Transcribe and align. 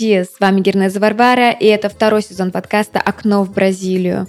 С 0.00 0.38
вами 0.38 0.60
Гернеза 0.60 1.00
Варвара, 1.00 1.50
и 1.50 1.66
это 1.66 1.88
второй 1.88 2.22
сезон 2.22 2.52
подкаста 2.52 3.00
«Окно 3.00 3.42
в 3.42 3.52
Бразилию». 3.52 4.28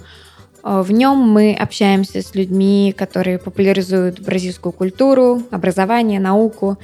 Э, 0.64 0.82
в 0.84 0.90
нем 0.90 1.18
мы 1.18 1.54
общаемся 1.54 2.22
с 2.22 2.34
людьми, 2.34 2.92
которые 2.98 3.38
популяризуют 3.38 4.18
бразильскую 4.18 4.72
культуру, 4.72 5.44
образование, 5.52 6.18
науку 6.18 6.76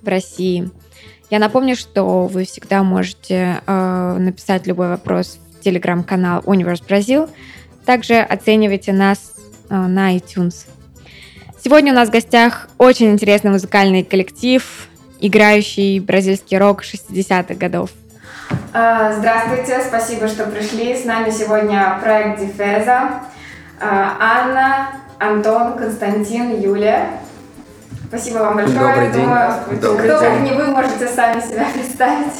в 0.00 0.08
России. 0.08 0.70
Я 1.28 1.38
напомню, 1.38 1.76
что 1.76 2.28
вы 2.28 2.46
всегда 2.46 2.82
можете 2.82 3.60
э, 3.66 4.16
написать 4.18 4.66
любой 4.66 4.88
вопрос 4.88 5.38
в 5.58 5.62
телеграм-канал 5.62 6.40
Universe 6.46 6.82
Бразил. 6.88 7.28
Также 7.84 8.20
оценивайте 8.20 8.94
нас 8.94 9.34
э, 9.68 9.74
на 9.74 10.16
iTunes. 10.16 10.66
Сегодня 11.62 11.92
у 11.92 11.96
нас 11.96 12.08
в 12.08 12.12
гостях 12.12 12.70
очень 12.78 13.10
интересный 13.10 13.50
музыкальный 13.50 14.02
коллектив, 14.02 14.88
играющий 15.20 16.00
бразильский 16.00 16.56
рок 16.56 16.82
60-х 16.82 17.54
годов. 17.56 17.90
А, 18.72 19.12
здравствуйте, 19.18 19.82
спасибо, 19.86 20.28
что 20.28 20.44
пришли. 20.44 20.96
С 20.96 21.04
нами 21.04 21.30
сегодня 21.30 21.98
проект 22.02 22.40
Дефеза. 22.40 23.22
А, 23.80 24.16
Анна, 24.20 24.88
Антон, 25.18 25.76
Константин, 25.76 26.60
Юлия. 26.60 27.10
Спасибо 28.08 28.38
вам 28.38 28.56
большое. 28.56 28.78
Добрый 28.78 29.10
день. 29.10 29.22
Думаю, 29.22 29.52
Добрый 29.80 30.08
кто, 30.08 30.20
день. 30.20 30.30
как 30.30 30.40
не 30.42 30.52
вы, 30.52 30.66
можете 30.66 31.08
сами 31.08 31.40
себя 31.40 31.66
представить. 31.72 32.32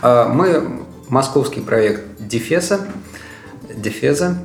А, 0.00 0.28
Мы 0.28 0.80
московский 1.08 1.60
проект 1.60 2.02
Дефеса. 2.18 2.80
Дефеза. 3.72 4.36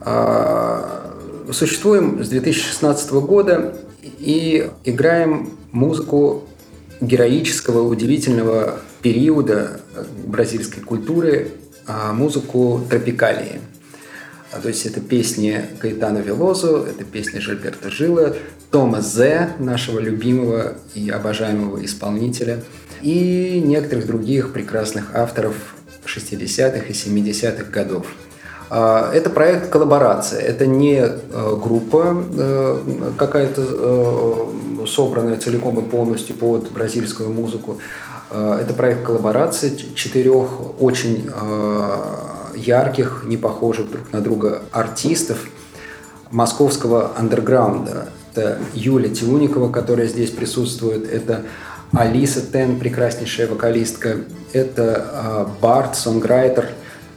А, 0.00 1.12
Существуем 1.52 2.24
с 2.24 2.28
2016 2.30 3.12
года 3.12 3.76
и 4.02 4.68
играем 4.84 5.50
музыку 5.72 6.44
героического, 7.00 7.82
удивительного 7.86 8.76
периода 9.02 9.80
бразильской 10.26 10.82
культуры, 10.82 11.52
а, 11.86 12.12
музыку 12.12 12.80
тропикалии. 12.88 13.60
А, 14.52 14.60
То 14.60 14.68
есть 14.68 14.86
это 14.86 15.00
песни 15.00 15.64
Каэтана 15.80 16.18
Велозу, 16.18 16.84
это 16.84 17.04
песни 17.04 17.38
Жильберта 17.38 17.90
Жила, 17.90 18.34
Тома 18.70 19.00
Зе, 19.00 19.50
нашего 19.58 19.98
любимого 20.00 20.74
и 20.94 21.10
обожаемого 21.10 21.84
исполнителя, 21.84 22.62
и 23.02 23.62
некоторых 23.64 24.06
других 24.06 24.52
прекрасных 24.52 25.14
авторов 25.14 25.54
60-х 26.06 26.86
и 26.86 26.92
70-х 26.92 27.70
годов. 27.70 28.06
А, 28.70 29.12
Это 29.12 29.30
проект 29.30 29.68
коллаборация, 29.68 30.40
это 30.40 30.66
не 30.66 30.96
э, 30.98 31.56
группа 31.62 32.24
э, 32.36 32.78
какая-то 33.18 33.62
э, 33.62 34.86
собранная 34.86 35.36
целиком 35.36 35.78
и 35.78 35.82
полностью 35.82 36.34
под 36.34 36.72
бразильскую 36.72 37.30
музыку. 37.30 37.78
А, 38.30 38.60
Это 38.60 38.74
проект 38.74 39.04
коллаборации 39.04 39.76
четырех 39.94 40.80
очень 40.80 41.30
э, 41.32 42.54
ярких, 42.56 43.24
не 43.26 43.36
похожих 43.36 43.90
друг 43.90 44.12
на 44.12 44.20
друга 44.20 44.62
артистов 44.72 45.38
московского 46.30 47.12
андерграунда. 47.16 48.08
Это 48.32 48.58
Юля 48.74 49.08
Тилуникова, 49.08 49.70
которая 49.70 50.08
здесь 50.08 50.30
присутствует, 50.30 51.10
это 51.10 51.42
Алиса 51.92 52.40
Тен, 52.40 52.78
прекраснейшая 52.78 53.46
вокалистка, 53.46 54.16
это 54.52 55.06
э, 55.12 55.46
Барт, 55.62 55.94
сонграйтер 55.94 56.70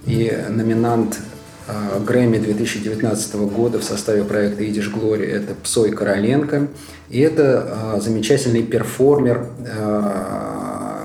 и 0.05 0.31
номинант 0.50 1.19
э, 1.67 2.00
Грэмми 2.05 2.38
2019 2.38 3.35
года 3.35 3.79
в 3.79 3.84
составе 3.84 4.24
проекта 4.24 4.63
«Идиш 4.63 4.89
Глори» 4.89 5.25
это 5.25 5.56
Псой 5.56 5.91
Короленко. 5.91 6.68
И 7.09 7.19
это 7.19 7.95
э, 7.95 8.01
замечательный 8.01 8.63
перформер, 8.63 9.47
э, 9.66 10.56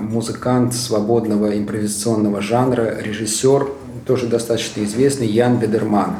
музыкант 0.03 0.75
свободного 0.75 1.57
импровизационного 1.59 2.41
жанра, 2.43 2.99
режиссер, 3.01 3.69
тоже 4.07 4.27
достаточно 4.27 4.83
известный, 4.85 5.27
Ян 5.27 5.59
Бедерман. 5.59 6.17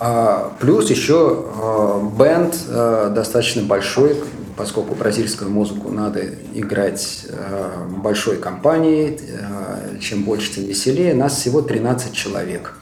А, 0.00 0.52
Плюс 0.58 0.90
еще 0.90 1.44
э, 1.46 2.00
бенд 2.18 2.54
э, 2.68 3.12
достаточно 3.14 3.62
большой, 3.62 4.16
поскольку 4.56 4.94
бразильскую 4.94 5.50
музыку 5.50 5.90
надо 5.90 6.20
играть 6.54 7.26
большой 7.88 8.36
компанией, 8.36 9.18
чем 10.00 10.22
больше, 10.22 10.54
тем 10.54 10.64
веселее. 10.64 11.12
Нас 11.14 11.36
всего 11.36 11.60
13 11.60 12.12
человек. 12.12 12.74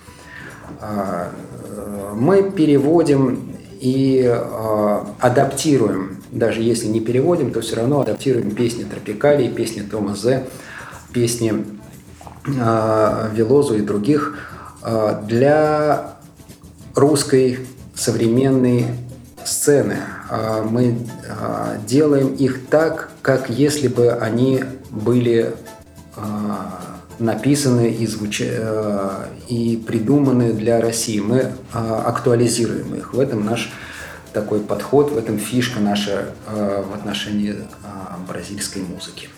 А, 0.81 1.31
э, 1.64 2.12
Мы 2.14 2.50
переводим 2.50 3.56
и 3.81 4.32
адаптируем, 5.19 6.22
даже 6.32 6.62
если 6.62 6.87
не 6.88 7.00
переводим, 7.00 7.53
то 7.53 7.60
все 7.60 7.76
равно 7.76 8.00
адаптируем 8.00 8.50
песни 8.50 8.84
Тропикалии, 8.84 9.48
песни 9.48 9.82
Тома 9.82 10.16
Зе, 10.16 10.47
песни 11.12 11.65
э, 12.47 13.28
Велозу 13.34 13.76
и 13.76 13.82
других 13.82 14.38
э, 14.82 15.22
для 15.26 16.16
русской 16.94 17.60
современной 17.94 18.87
сцены. 19.44 19.98
А, 20.31 20.62
Мы 20.62 20.97
а, 21.28 21.76
делаем 21.87 22.34
их 22.34 22.66
так, 22.66 23.10
как 23.22 23.50
если 23.50 23.88
бы 23.88 24.10
они 24.10 24.64
были 24.91 25.54
а, 26.16 26.81
написаны 27.19 27.91
и, 27.91 28.06
звуч... 28.06 28.43
а, 28.43 29.28
и 29.49 29.82
придуманы 29.87 30.53
для 30.53 30.81
России. 30.81 31.20
Мы 31.20 31.53
а, 31.72 32.04
актуализируем 32.06 32.94
их. 32.94 33.14
В 33.14 33.20
этом 33.20 33.44
наш 33.44 33.72
такой 34.32 34.60
подход, 34.60 35.12
в 35.12 35.19
этом 35.19 35.38
фишка 35.38 35.81
наша 35.81 36.34
а, 36.47 36.82
в 36.82 36.94
отношении 36.94 37.54
а, 37.84 38.19
бразильской 38.26 38.82
музыки. 38.82 39.28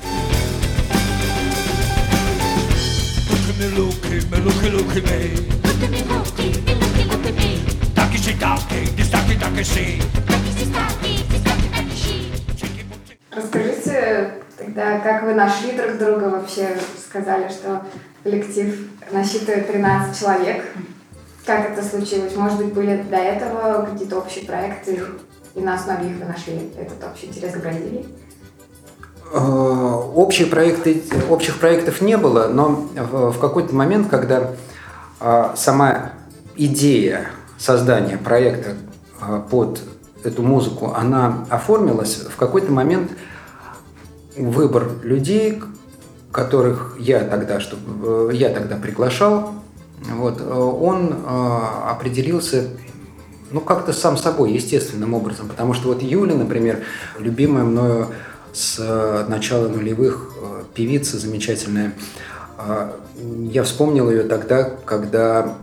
Расскажите 13.30 14.34
тогда, 14.56 15.00
как 15.00 15.24
вы 15.24 15.34
нашли 15.34 15.72
друг 15.72 15.98
друга 15.98 16.24
вообще? 16.24 16.76
Сказали, 17.08 17.48
что 17.48 17.84
коллектив 18.22 18.90
насчитывает 19.10 19.66
13 19.66 20.18
человек. 20.18 20.64
Как 21.44 21.70
это 21.70 21.82
случилось? 21.82 22.34
Может 22.36 22.58
быть, 22.58 22.72
были 22.72 23.02
до 23.02 23.16
этого 23.16 23.86
какие-то 23.90 24.18
общие 24.18 24.44
проекты, 24.46 24.98
и 25.54 25.60
на 25.60 25.74
основе 25.74 26.08
их 26.10 26.18
вы 26.18 26.24
нашли 26.24 26.72
этот 26.76 27.04
общий 27.04 27.26
интерес 27.26 27.52
к 27.52 27.60
Бразилии? 27.60 28.06
Э, 29.32 29.38
Общие 29.38 30.46
проекты, 30.46 31.02
общих 31.28 31.58
проектов 31.58 32.00
не 32.00 32.16
было, 32.16 32.48
но 32.48 32.88
в, 32.94 33.32
в 33.32 33.38
какой-то 33.38 33.74
момент, 33.74 34.08
когда 34.08 34.52
э, 35.20 35.44
сама 35.54 36.12
идея 36.56 37.26
создания 37.58 38.16
проекта 38.16 38.76
э, 39.20 39.42
под 39.50 39.80
эту 40.22 40.42
музыку, 40.42 40.94
она 40.96 41.44
оформилась, 41.50 42.16
в 42.16 42.36
какой-то 42.36 42.72
момент 42.72 43.12
выбор 44.36 44.88
людей, 45.02 45.62
которых 46.32 46.96
я 46.98 47.20
тогда, 47.20 47.60
чтобы, 47.60 48.32
я 48.34 48.48
тогда 48.48 48.76
приглашал, 48.76 49.52
вот, 50.12 50.40
э, 50.40 50.44
он 50.44 51.12
э, 51.12 51.60
определился 51.90 52.68
ну, 53.50 53.60
как-то 53.60 53.92
сам 53.92 54.16
собой, 54.16 54.52
естественным 54.52 55.14
образом. 55.14 55.48
Потому 55.48 55.74
что 55.74 55.88
вот 55.88 56.02
Юля, 56.02 56.34
например, 56.34 56.80
любимая 57.18 57.64
мною 57.64 58.08
с 58.52 58.76
э, 58.78 59.24
начала 59.28 59.68
нулевых 59.68 60.32
певица 60.74 61.18
замечательная. 61.18 61.92
Я 63.50 63.62
вспомнил 63.62 64.10
ее 64.10 64.24
тогда, 64.24 64.64
когда 64.84 65.54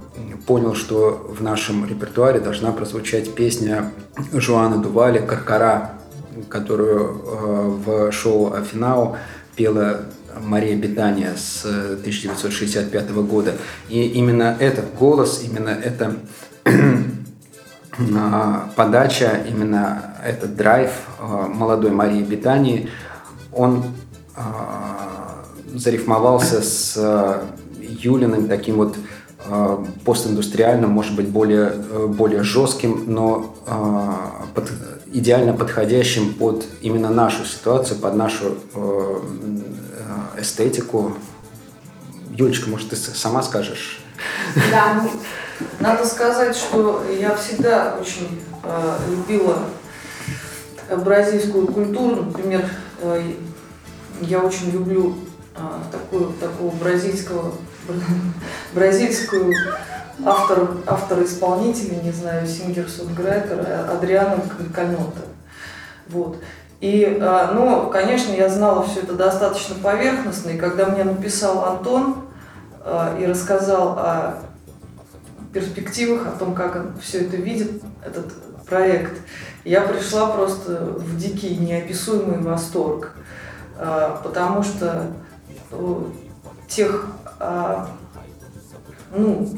понял, 0.46 0.74
что 0.74 1.34
в 1.38 1.42
нашем 1.42 1.86
репертуаре 1.86 2.40
должна 2.40 2.72
прозвучать 2.72 3.34
песня 3.34 3.92
Жуана 4.32 4.78
Дуваля 4.78 5.22
«Каркара», 5.22 5.92
которую 6.50 7.80
в 7.86 8.12
шоу 8.12 8.54
«Афинау» 8.54 9.18
пела 9.56 10.02
Мария 10.40 10.76
Бетания 10.76 11.36
с 11.36 11.66
1965 11.66 13.12
года. 13.12 13.56
И 13.90 14.08
именно 14.08 14.56
этот 14.60 14.94
голос, 14.96 15.44
именно 15.44 15.70
эта 15.70 16.18
подача, 18.76 19.44
именно 19.48 20.16
этот 20.24 20.56
драйв 20.56 20.92
а, 21.20 21.48
молодой 21.48 21.92
Марии 21.92 22.24
Бетании, 22.24 22.90
он 23.52 23.84
а, 24.36 25.46
зарифмовался 25.74 26.62
с 26.62 26.96
а, 26.98 27.44
Юлиным 27.80 28.48
таким 28.48 28.76
вот 28.76 28.96
постиндустриальным, 30.06 30.92
может 30.92 31.16
быть, 31.16 31.28
более, 31.28 31.74
э, 31.74 32.06
более 32.06 32.44
жестким, 32.44 33.06
но 33.08 33.56
под- 34.54 34.72
идеально 35.12 35.54
подходящим 35.54 36.34
под 36.34 36.66
именно 36.82 37.10
нашу 37.10 37.46
ситуацию, 37.46 38.00
под 38.00 38.16
нашу 38.16 38.58
э, 38.74 39.20
э, 40.36 40.42
эстетику. 40.42 41.16
Юлечка, 42.32 42.70
может, 42.70 42.90
ты 42.90 42.96
сама 42.96 43.44
скажешь? 43.44 44.00
Да, 44.72 45.04
Надо 45.80 46.06
сказать, 46.06 46.56
что 46.56 47.04
я 47.20 47.36
всегда 47.36 47.98
очень 48.00 48.42
э, 48.64 48.98
любила 49.10 49.60
бразильскую 50.90 51.68
культуру. 51.68 52.24
Например, 52.24 52.66
э, 53.02 53.34
я 54.22 54.40
очень 54.40 54.72
люблю 54.72 55.16
а, 55.56 55.84
такую, 55.92 56.32
такого 56.34 56.72
бразильского, 56.76 57.54
бразильскую 58.74 59.54
автор, 60.26 60.70
автора-исполнителя, 60.88 62.02
не 62.02 62.12
знаю, 62.12 62.48
сингер-сонграйтера 62.48 63.92
Адриана 63.92 64.38
Кальнота. 64.74 65.22
Вот. 66.10 66.38
И, 66.80 67.20
а, 67.22 67.52
ну, 67.54 67.90
конечно, 67.90 68.34
я 68.34 68.50
знала 68.50 68.84
все 68.84 69.02
это 69.02 69.14
достаточно 69.14 69.76
поверхностно, 69.76 70.50
и 70.50 70.58
когда 70.58 70.88
мне 70.88 71.04
написал 71.04 71.66
Антон 71.66 72.26
а, 72.84 73.18
и 73.20 73.26
рассказал 73.26 74.00
о 74.00 74.44
перспективах, 75.54 76.28
о 76.28 76.32
том, 76.32 76.56
как 76.56 76.76
он 76.76 76.98
все 77.00 77.22
это 77.22 77.38
видит, 77.38 77.82
этот 78.04 78.34
проект, 78.66 79.22
я 79.64 79.82
пришла 79.82 80.28
просто 80.28 80.86
в 80.98 81.18
дикий, 81.18 81.56
неописуемый 81.58 82.40
восторг, 82.40 83.14
потому 84.24 84.64
что 84.64 85.08
э, 85.72 86.04
тех, 86.68 87.08
ну, 89.14 89.50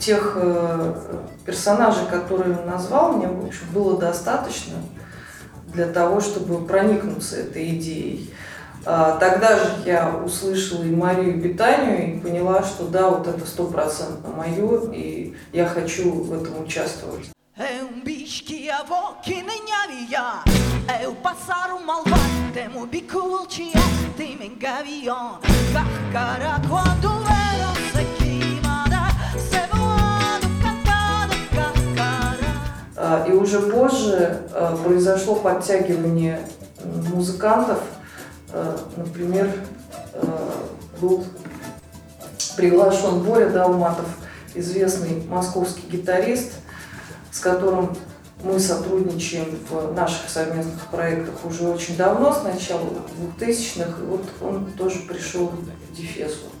тех 0.00 0.32
э, 0.36 0.94
персонажей, 1.44 2.06
которые 2.10 2.58
он 2.58 2.66
назвал, 2.66 3.12
мне, 3.12 3.28
в 3.28 3.46
общем, 3.46 3.66
было 3.72 3.98
достаточно– 3.98 4.74
для 5.74 5.86
того, 5.86 6.20
чтобы 6.20 6.64
проникнуться 6.64 7.36
этой 7.36 7.76
идеей. 7.76 8.32
А, 8.86 9.16
тогда 9.18 9.58
же 9.58 9.82
я 9.84 10.14
услышала 10.24 10.84
и 10.84 10.94
Марию 10.94 11.40
Бетанию 11.40 12.16
и 12.16 12.20
поняла, 12.20 12.62
что 12.62 12.86
да, 12.86 13.08
вот 13.10 13.26
это 13.26 13.46
стопроцентно 13.46 14.30
мое, 14.30 14.92
и 14.92 15.34
я 15.52 15.66
хочу 15.66 16.10
в 16.10 16.32
этом 16.32 16.62
участвовать. 16.62 17.30
Quando 26.66 27.08
era 27.08 27.43
и 33.22 33.32
уже 33.32 33.60
позже 33.60 34.42
а, 34.52 34.76
произошло 34.76 35.36
подтягивание 35.36 36.40
музыкантов. 36.84 37.78
А, 38.52 38.76
например, 38.96 39.50
был 41.00 41.24
приглашен 42.56 43.20
Боря 43.20 43.50
Далматов, 43.50 44.06
известный 44.54 45.22
московский 45.28 45.86
гитарист, 45.90 46.52
с 47.30 47.40
которым 47.40 47.96
мы 48.42 48.58
сотрудничаем 48.60 49.58
в 49.68 49.94
наших 49.94 50.28
совместных 50.28 50.86
проектах 50.90 51.34
уже 51.44 51.66
очень 51.66 51.96
давно, 51.96 52.32
с 52.32 52.42
начала 52.42 52.86
2000-х. 53.38 54.02
И 54.02 54.06
вот 54.06 54.24
он 54.40 54.66
тоже 54.72 55.00
пришел 55.00 55.46
в 55.48 55.96
Дефесу. 55.96 56.53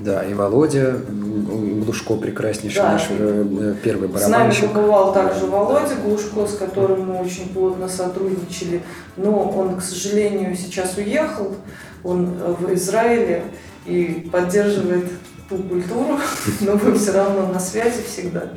Да, 0.00 0.24
и 0.24 0.34
Володя 0.34 0.96
Глушко 1.06 2.16
прекраснейший 2.16 2.82
да. 2.82 2.92
наш 2.92 3.06
э, 3.10 3.74
первый 3.82 4.08
барабанщик. 4.08 4.58
С 4.58 4.62
нами 4.62 4.72
побывал 4.72 5.12
также 5.12 5.46
Володя 5.46 5.94
Глушко, 6.04 6.46
с 6.46 6.56
которым 6.56 7.06
мы 7.06 7.20
очень 7.20 7.48
плотно 7.50 7.88
сотрудничали, 7.88 8.82
но 9.16 9.48
он, 9.50 9.76
к 9.76 9.82
сожалению, 9.82 10.56
сейчас 10.56 10.96
уехал, 10.96 11.54
он 12.02 12.36
э, 12.40 12.54
в 12.58 12.74
Израиле 12.74 13.44
и 13.86 14.28
поддерживает 14.32 15.12
ту 15.48 15.58
культуру, 15.58 16.18
но 16.60 16.72
мы 16.72 16.94
все 16.94 17.12
равно 17.12 17.46
на 17.46 17.60
связи 17.60 18.02
всегда. 18.02 18.48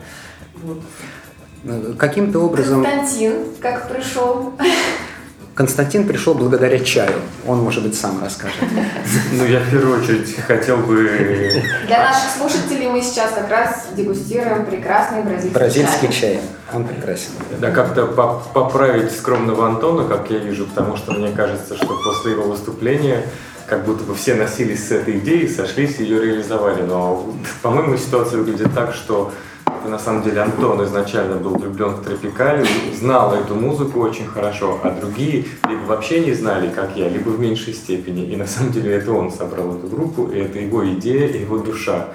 Вот. 0.55 0.79
Э, 1.65 1.93
каким-то 1.97 2.39
образом... 2.39 2.83
Константин, 2.83 3.33
как 3.59 3.89
пришел? 3.89 4.53
Константин 5.57 6.07
пришел 6.07 6.35
благодаря 6.35 6.77
чаю. 6.77 7.19
Он, 7.47 7.57
может 7.63 7.83
быть, 7.83 7.99
сам 7.99 8.21
расскажет. 8.23 8.61
Ну, 9.31 9.43
я 9.43 9.59
в 9.59 9.71
первую 9.71 9.99
очередь 9.99 10.35
хотел 10.45 10.77
бы... 10.77 11.63
Для 11.87 12.03
наших 12.03 12.29
слушателей 12.37 12.87
мы 12.87 13.01
сейчас 13.01 13.31
как 13.31 13.49
раз 13.49 13.87
дегустируем 13.97 14.67
прекрасный 14.67 15.23
бразильский, 15.23 15.53
бразильский 15.53 16.07
чай. 16.09 16.33
чай. 16.35 16.39
Он 16.73 16.85
прекрасен. 16.85 17.31
Да, 17.59 17.71
как-то 17.71 18.05
поправить 18.05 19.11
скромного 19.11 19.65
Антона, 19.65 20.07
как 20.07 20.29
я 20.29 20.37
вижу, 20.37 20.67
потому 20.67 20.95
что 20.95 21.13
мне 21.13 21.31
кажется, 21.31 21.75
что 21.75 21.87
после 22.03 22.33
его 22.33 22.43
выступления 22.43 23.23
как 23.65 23.83
будто 23.83 24.03
бы 24.03 24.13
все 24.13 24.35
носились 24.35 24.87
с 24.87 24.91
этой 24.91 25.17
идеей, 25.17 25.49
сошлись 25.49 25.99
и 25.99 26.03
ее 26.03 26.21
реализовали. 26.21 26.83
Но, 26.83 27.33
по-моему, 27.63 27.97
ситуация 27.97 28.37
выглядит 28.37 28.75
так, 28.75 28.93
что 28.93 29.33
на 29.87 29.99
самом 29.99 30.23
деле 30.23 30.41
Антон 30.41 30.83
изначально 30.85 31.35
был 31.35 31.55
влюблен 31.55 31.95
в 31.95 32.03
Тропикали, 32.03 32.65
знал 32.93 33.33
эту 33.33 33.55
музыку 33.55 33.99
очень 34.01 34.27
хорошо, 34.27 34.79
а 34.83 34.91
другие 34.91 35.45
либо 35.67 35.81
вообще 35.85 36.19
не 36.19 36.33
знали, 36.33 36.69
как 36.69 36.95
я, 36.95 37.09
либо 37.09 37.29
в 37.29 37.39
меньшей 37.39 37.73
степени. 37.73 38.25
И 38.25 38.35
на 38.35 38.45
самом 38.45 38.71
деле 38.71 38.93
это 38.93 39.11
он 39.11 39.31
собрал 39.31 39.75
эту 39.75 39.87
группу, 39.87 40.27
и 40.27 40.39
это 40.39 40.59
его 40.59 40.87
идея, 40.93 41.27
и 41.27 41.41
его 41.41 41.57
душа 41.57 42.07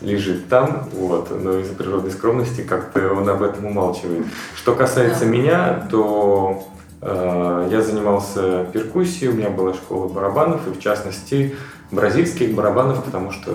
лежит 0.00 0.48
там, 0.48 0.88
вот, 0.92 1.30
но 1.30 1.60
из-за 1.60 1.74
природной 1.74 2.10
скромности 2.10 2.60
как-то 2.60 3.12
он 3.12 3.28
об 3.28 3.42
этом 3.42 3.66
умалчивает. 3.66 4.26
Что 4.54 4.74
касается 4.74 5.24
меня, 5.24 5.88
то 5.90 6.64
э, 7.00 7.68
я 7.70 7.80
занимался 7.80 8.66
перкуссией, 8.72 9.28
у 9.28 9.34
меня 9.34 9.50
была 9.50 9.72
школа 9.72 10.08
барабанов, 10.08 10.66
и 10.66 10.72
в 10.72 10.80
частности 10.80 11.56
бразильских 11.90 12.54
барабанов, 12.54 13.04
потому 13.04 13.30
что 13.30 13.52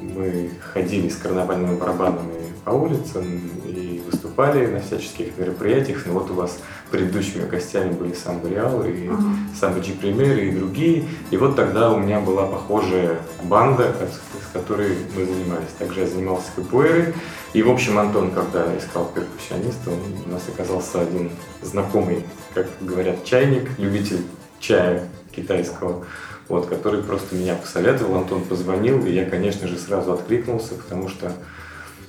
мы 0.00 0.50
ходили 0.72 1.08
с 1.08 1.16
карнавальными 1.16 1.76
барабанами 1.76 2.43
по 2.64 2.70
улицам 2.70 3.24
и 3.66 4.02
выступали 4.10 4.66
на 4.66 4.80
всяческих 4.80 5.36
мероприятиях. 5.38 6.04
Но 6.06 6.14
вот 6.14 6.30
у 6.30 6.34
вас 6.34 6.58
предыдущими 6.90 7.46
гостями 7.46 7.92
были 7.92 8.14
Самбо 8.14 8.48
Реал 8.48 8.84
и 8.84 9.06
uh-huh. 9.06 9.36
Самбо 9.58 9.80
Джи 9.80 9.92
Примеры 9.92 10.46
и 10.46 10.50
другие. 10.52 11.04
И 11.30 11.36
вот 11.36 11.56
тогда 11.56 11.90
у 11.90 11.98
меня 11.98 12.20
была 12.20 12.46
похожая 12.46 13.18
банда, 13.42 13.94
с 14.00 14.52
которой 14.52 14.96
мы 15.16 15.24
занимались. 15.24 15.70
Также 15.78 16.00
я 16.00 16.06
занимался 16.06 16.46
капуэрой. 16.56 17.14
И, 17.52 17.62
в 17.62 17.70
общем, 17.70 17.98
Антон, 17.98 18.30
когда 18.30 18.76
искал 18.76 19.10
перкуссиониста, 19.14 19.90
он 19.90 19.98
у 20.26 20.32
нас 20.32 20.42
оказался 20.48 21.02
один 21.02 21.30
знакомый, 21.62 22.24
как 22.54 22.66
говорят, 22.80 23.24
чайник, 23.24 23.78
любитель 23.78 24.22
чая 24.58 25.08
китайского 25.30 26.04
вот, 26.48 26.66
который 26.66 27.02
просто 27.02 27.34
меня 27.34 27.54
посоветовал, 27.54 28.16
Антон 28.16 28.42
позвонил, 28.44 29.04
и 29.06 29.12
я, 29.12 29.24
конечно 29.24 29.66
же, 29.66 29.78
сразу 29.78 30.12
откликнулся, 30.12 30.74
потому 30.74 31.08
что 31.08 31.32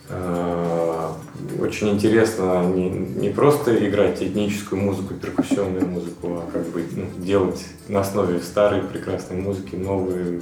очень 0.10 1.90
интересно 1.90 2.64
не, 2.64 2.90
не 2.90 3.30
просто 3.30 3.88
играть 3.88 4.22
этническую 4.22 4.82
музыку, 4.82 5.14
перкуссионную 5.16 5.88
музыку, 5.88 6.28
а 6.28 6.50
как 6.52 6.66
бы 6.68 6.84
ну, 6.96 7.06
делать 7.18 7.66
на 7.88 8.02
основе 8.02 8.40
старой 8.40 8.82
прекрасной 8.82 9.38
музыки 9.38 9.76
новые 9.76 10.42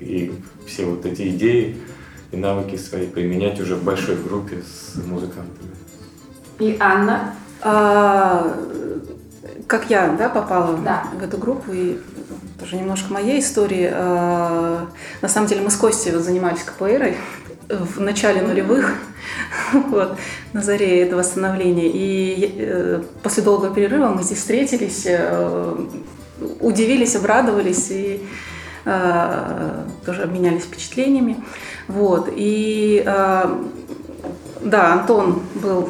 и 0.00 0.32
все 0.66 0.84
вот 0.84 1.06
эти 1.06 1.28
идеи 1.28 1.76
и 2.32 2.36
навыки 2.36 2.76
свои 2.76 3.06
применять 3.06 3.60
уже 3.60 3.74
в 3.74 3.82
большой 3.82 4.16
группе 4.16 4.62
с 4.62 4.96
музыкантами. 4.96 5.70
И 6.58 6.76
Анна? 6.78 7.34
А, 7.62 8.56
как 9.66 9.90
я 9.90 10.14
да, 10.18 10.28
попала 10.28 10.76
да. 10.78 11.04
в 11.18 11.22
эту 11.22 11.38
группу 11.38 11.72
и 11.72 11.98
тоже 12.58 12.76
немножко 12.76 13.12
моей 13.12 13.40
истории. 13.40 13.90
А, 13.92 14.86
на 15.22 15.28
самом 15.28 15.48
деле 15.48 15.62
мы 15.62 15.70
с 15.70 15.76
Костей 15.76 16.12
вот 16.12 16.22
занимались 16.22 16.62
КПРой 16.62 17.16
в 17.70 18.00
начале 18.00 18.42
нулевых, 18.42 18.94
вот, 19.72 20.18
на 20.52 20.62
заре 20.62 21.02
этого 21.02 21.22
становления. 21.22 21.88
И 21.92 22.54
э, 22.58 23.02
после 23.22 23.42
долгого 23.42 23.74
перерыва 23.74 24.08
мы 24.08 24.22
здесь 24.22 24.38
встретились, 24.38 25.04
э, 25.06 25.76
удивились, 26.60 27.16
обрадовались 27.16 27.90
и 27.90 28.26
э, 28.84 29.84
тоже 30.04 30.22
обменялись 30.22 30.62
впечатлениями. 30.62 31.36
Вот. 31.88 32.28
И 32.34 33.02
да, 33.04 34.92
Антон 34.92 35.42
был 35.54 35.88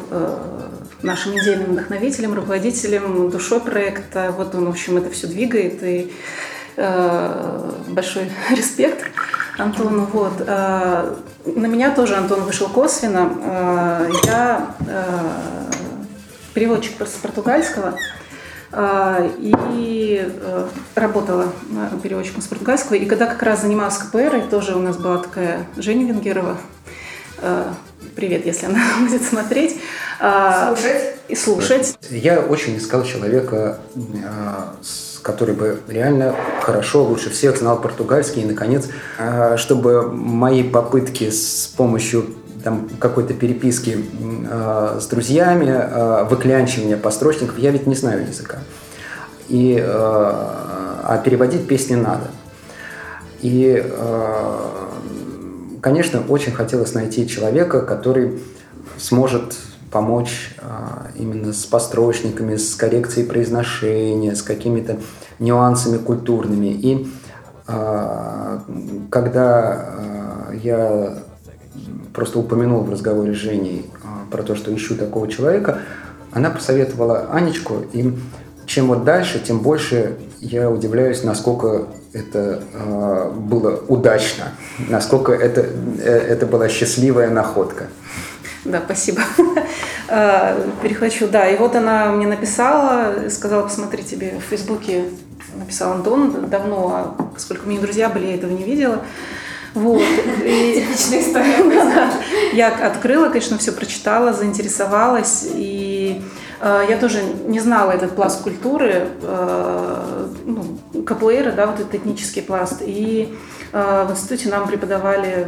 нашим 1.03 1.37
идейным 1.37 1.73
вдохновителем, 1.73 2.33
руководителем, 2.33 3.29
душой 3.29 3.59
проекта. 3.59 4.33
Вот 4.35 4.55
он, 4.55 4.65
в 4.65 4.69
общем, 4.69 4.97
это 4.97 5.11
все 5.11 5.27
двигает. 5.27 5.83
И 5.83 6.11
Э, 6.11 6.60
большой 6.75 8.31
респект 8.49 9.05
Антону. 9.57 10.05
Вот. 10.11 10.33
Э, 10.39 11.15
на 11.45 11.65
меня 11.67 11.93
тоже 11.93 12.15
Антон 12.15 12.43
вышел 12.43 12.67
косвенно. 12.67 13.31
Э, 13.41 14.09
я 14.25 14.75
переводчик 16.53 17.01
с 17.01 17.11
португальского 17.11 17.97
и 19.37 20.29
работала 20.95 21.53
переводчиком 22.03 22.41
с 22.41 22.47
португальского. 22.47 22.95
И 22.95 23.05
когда 23.05 23.25
как 23.25 23.41
раз 23.41 23.61
занималась 23.61 23.97
КПР, 23.97 24.47
тоже 24.49 24.75
у 24.75 24.79
нас 24.79 24.97
была 24.97 25.19
такая 25.19 25.65
Женя 25.77 26.05
Венгерова, 26.05 26.57
привет, 28.15 28.45
если 28.45 28.65
она 28.65 28.81
будет 28.99 29.23
смотреть. 29.23 29.77
Слушать. 30.19 31.15
И 31.29 31.35
слушать. 31.35 31.97
Я 32.09 32.41
очень 32.41 32.77
искал 32.77 33.03
человека 33.03 33.79
с 34.81 35.10
который 35.21 35.53
бы 35.53 35.79
реально 35.87 36.35
хорошо, 36.61 37.03
лучше 37.03 37.29
всех 37.29 37.57
знал 37.57 37.79
португальский. 37.79 38.41
И, 38.41 38.45
наконец, 38.45 38.87
а, 39.17 39.57
чтобы 39.57 40.11
мои 40.11 40.63
попытки 40.63 41.29
с 41.29 41.71
помощью 41.75 42.25
там, 42.63 42.89
какой-то 42.99 43.33
переписки 43.33 43.97
э, 43.97 44.99
с 45.01 45.07
друзьями, 45.07 45.65
э, 45.67 46.25
выклянчивания 46.29 46.95
построчников, 46.95 47.57
я 47.57 47.71
ведь 47.71 47.87
не 47.87 47.95
знаю 47.95 48.27
языка. 48.27 48.59
И, 49.49 49.83
а 49.83 51.21
переводить 51.25 51.67
песни 51.67 51.95
надо. 51.95 52.27
И, 53.41 53.83
конечно, 55.81 56.21
очень 56.29 56.53
хотелось 56.53 56.93
найти 56.93 57.27
человека, 57.27 57.81
который 57.81 58.39
сможет 58.97 59.55
помочь 59.91 60.55
а, 60.59 61.07
именно 61.15 61.53
с 61.53 61.65
построчниками, 61.65 62.55
с 62.55 62.75
коррекцией 62.75 63.27
произношения, 63.27 64.35
с 64.35 64.41
какими-то 64.41 64.97
нюансами 65.39 65.97
культурными. 65.97 66.67
И 66.67 67.07
а, 67.67 68.63
когда 69.09 69.59
а, 69.61 70.53
я 70.53 71.17
просто 72.13 72.39
упомянул 72.39 72.81
в 72.81 72.89
разговоре 72.89 73.33
с 73.33 73.37
Женей 73.37 73.89
про 74.31 74.43
то, 74.43 74.55
что 74.55 74.73
ищу 74.73 74.95
такого 74.95 75.27
человека, 75.27 75.79
она 76.31 76.49
посоветовала 76.49 77.27
Анечку, 77.31 77.75
и 77.91 78.13
чем 78.65 78.87
вот 78.87 79.03
дальше, 79.03 79.41
тем 79.45 79.59
больше 79.59 80.17
я 80.39 80.69
удивляюсь, 80.69 81.23
насколько 81.23 81.87
это 82.13 82.63
э, 82.73 83.31
было 83.35 83.81
удачно, 83.87 84.45
насколько 84.89 85.33
это, 85.33 85.61
э, 85.61 86.09
это 86.09 86.45
была 86.45 86.69
счастливая 86.69 87.29
находка. 87.29 87.87
Да, 88.65 88.81
спасибо. 88.85 89.21
А, 90.13 90.59
перехвачу. 90.83 91.29
Да, 91.29 91.47
и 91.47 91.55
вот 91.55 91.73
она 91.73 92.11
мне 92.11 92.27
написала, 92.27 93.29
сказала, 93.29 93.63
посмотри, 93.63 94.03
тебе 94.03 94.39
в 94.39 94.49
Фейсбуке 94.49 95.05
написал 95.55 95.93
Антон 95.93 96.49
давно, 96.49 97.15
а 97.17 97.23
поскольку 97.33 97.67
мы 97.67 97.73
не 97.73 97.79
друзья 97.79 98.09
были, 98.09 98.27
я 98.27 98.35
этого 98.35 98.51
не 98.51 98.63
видела. 98.63 99.03
Вот. 99.73 100.03
И... 100.43 100.85
Типичная 100.85 101.21
история. 101.21 102.11
Я 102.53 102.67
открыла, 102.67 103.29
конечно, 103.29 103.57
все 103.57 103.71
прочитала, 103.71 104.33
заинтересовалась, 104.33 105.47
и 105.53 106.21
э, 106.59 106.85
я 106.89 106.97
тоже 106.97 107.23
не 107.47 107.61
знала 107.61 107.91
этот 107.91 108.13
пласт 108.13 108.43
культуры, 108.43 109.07
э, 109.21 110.27
ну, 110.45 110.77
капуэра, 111.05 111.53
да, 111.53 111.67
вот 111.67 111.79
этот 111.79 111.95
этнический 111.95 112.41
пласт, 112.41 112.81
и 112.85 113.33
э, 113.71 114.05
в 114.05 114.11
институте 114.11 114.49
нам 114.49 114.67
преподавали 114.67 115.47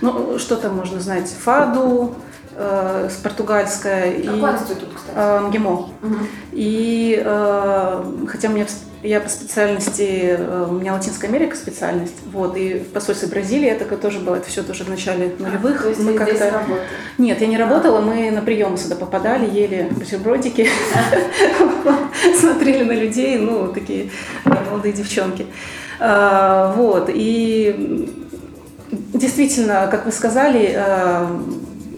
ну, 0.00 0.38
что 0.38 0.56
там 0.56 0.76
можно 0.76 1.00
знать? 1.00 1.28
Фаду, 1.28 2.14
э, 2.54 3.08
с 3.10 3.16
португальская. 3.16 4.12
Какой 4.12 4.50
и, 4.50 4.54
институт, 4.54 4.88
кстати? 4.94 5.16
Э, 5.16 5.40
МГИМО. 5.40 5.70
Угу. 5.70 6.16
И 6.52 7.22
э, 7.24 8.04
хотя 8.28 8.48
мне 8.48 8.66
я 9.02 9.20
по 9.20 9.28
специальности, 9.28 10.36
э, 10.36 10.66
у 10.68 10.72
меня 10.72 10.92
Латинская 10.94 11.28
Америка 11.28 11.54
специальность, 11.56 12.16
вот, 12.32 12.56
и 12.56 12.80
в 12.80 12.88
посольстве 12.88 13.28
Бразилии 13.28 13.68
это 13.68 13.96
тоже 13.96 14.18
было, 14.18 14.36
это 14.36 14.48
все 14.48 14.62
тоже 14.62 14.84
в 14.84 14.88
начале 14.88 15.34
нулевых. 15.38 15.80
А, 15.80 15.82
то 15.84 15.88
есть 15.88 16.00
мы 16.00 16.14
как 16.14 16.36
то 16.36 16.64
Нет, 17.16 17.40
я 17.40 17.46
не 17.46 17.56
работала, 17.56 18.00
мы 18.00 18.30
на 18.30 18.42
приемы 18.42 18.76
сюда 18.76 18.96
попадали, 18.96 19.48
ели 19.48 19.88
бутербродики, 19.90 20.68
смотрели 22.40 22.82
на 22.82 22.92
людей, 22.92 23.38
ну, 23.38 23.72
такие 23.72 24.10
молодые 24.44 24.92
девчонки. 24.92 25.46
А, 26.00 26.72
вот, 26.74 27.08
и 27.12 28.27
Действительно, 28.90 29.88
как 29.90 30.06
вы 30.06 30.12
сказали, 30.12 30.72
э, 30.74 31.26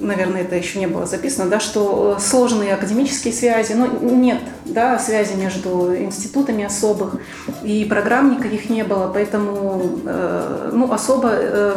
наверное, 0.00 0.42
это 0.42 0.56
еще 0.56 0.78
не 0.78 0.86
было 0.86 1.06
записано, 1.06 1.48
да, 1.48 1.60
что 1.60 2.18
сложные 2.18 2.74
академические 2.74 3.32
связи, 3.32 3.74
ну, 3.74 3.86
нет, 4.00 4.40
да, 4.64 4.98
связи 4.98 5.34
между 5.34 5.94
институтами 5.96 6.64
особых, 6.64 7.16
и 7.62 7.84
программ 7.84 8.38
никаких 8.38 8.70
не 8.70 8.82
было, 8.82 9.10
поэтому, 9.12 10.00
э, 10.04 10.70
ну, 10.72 10.90
особо 10.92 11.28
э, 11.32 11.74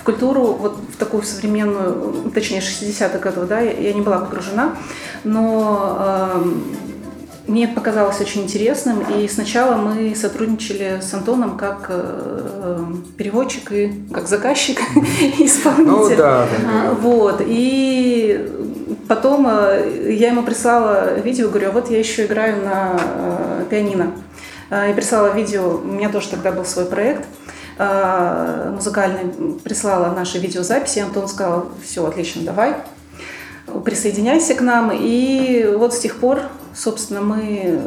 в 0.00 0.04
культуру, 0.04 0.56
вот 0.60 0.78
в 0.92 0.96
такую 0.96 1.22
современную, 1.22 2.30
точнее, 2.34 2.60
60-х 2.60 3.18
годов, 3.18 3.48
да, 3.48 3.60
я 3.60 3.92
не 3.92 4.00
была 4.00 4.18
погружена, 4.18 4.74
но 5.24 6.42
мне 7.46 7.68
показалось 7.68 8.20
очень 8.20 8.42
интересным, 8.42 9.00
и 9.00 9.28
сначала 9.28 9.76
мы 9.76 10.14
сотрудничали 10.16 11.00
с 11.00 11.14
Антоном 11.14 11.56
как 11.56 11.86
э, 11.88 12.84
переводчик 13.16 13.72
и 13.72 13.92
как 14.12 14.26
заказчик 14.26 14.80
и 15.20 15.46
исполнитель. 15.46 15.86
Ну, 15.86 16.16
да, 16.16 16.46
да. 16.62 16.90
Вот, 17.00 17.40
и 17.44 18.50
потом 19.06 19.46
э, 19.48 20.14
я 20.18 20.28
ему 20.28 20.42
прислала 20.42 21.14
видео, 21.20 21.48
говорю, 21.48 21.68
а 21.68 21.72
вот 21.72 21.90
я 21.90 21.98
еще 21.98 22.26
играю 22.26 22.64
на 22.64 22.98
э, 22.98 23.64
пианино. 23.70 24.12
Я 24.68 24.92
прислала 24.94 25.32
видео, 25.32 25.76
у 25.76 25.86
меня 25.86 26.08
тоже 26.08 26.28
тогда 26.30 26.50
был 26.50 26.64
свой 26.64 26.86
проект 26.86 27.24
музыкальный, 27.78 29.60
прислала 29.62 30.12
наши 30.12 30.38
видеозаписи, 30.38 30.98
Антон 30.98 31.28
сказал, 31.28 31.68
все, 31.84 32.04
отлично, 32.04 32.42
давай, 32.42 32.74
присоединяйся 33.84 34.54
к 34.54 34.60
нам. 34.60 34.92
И 34.92 35.68
вот 35.76 35.94
с 35.94 35.98
тех 35.98 36.16
пор 36.16 36.40
собственно, 36.76 37.20
мы 37.20 37.80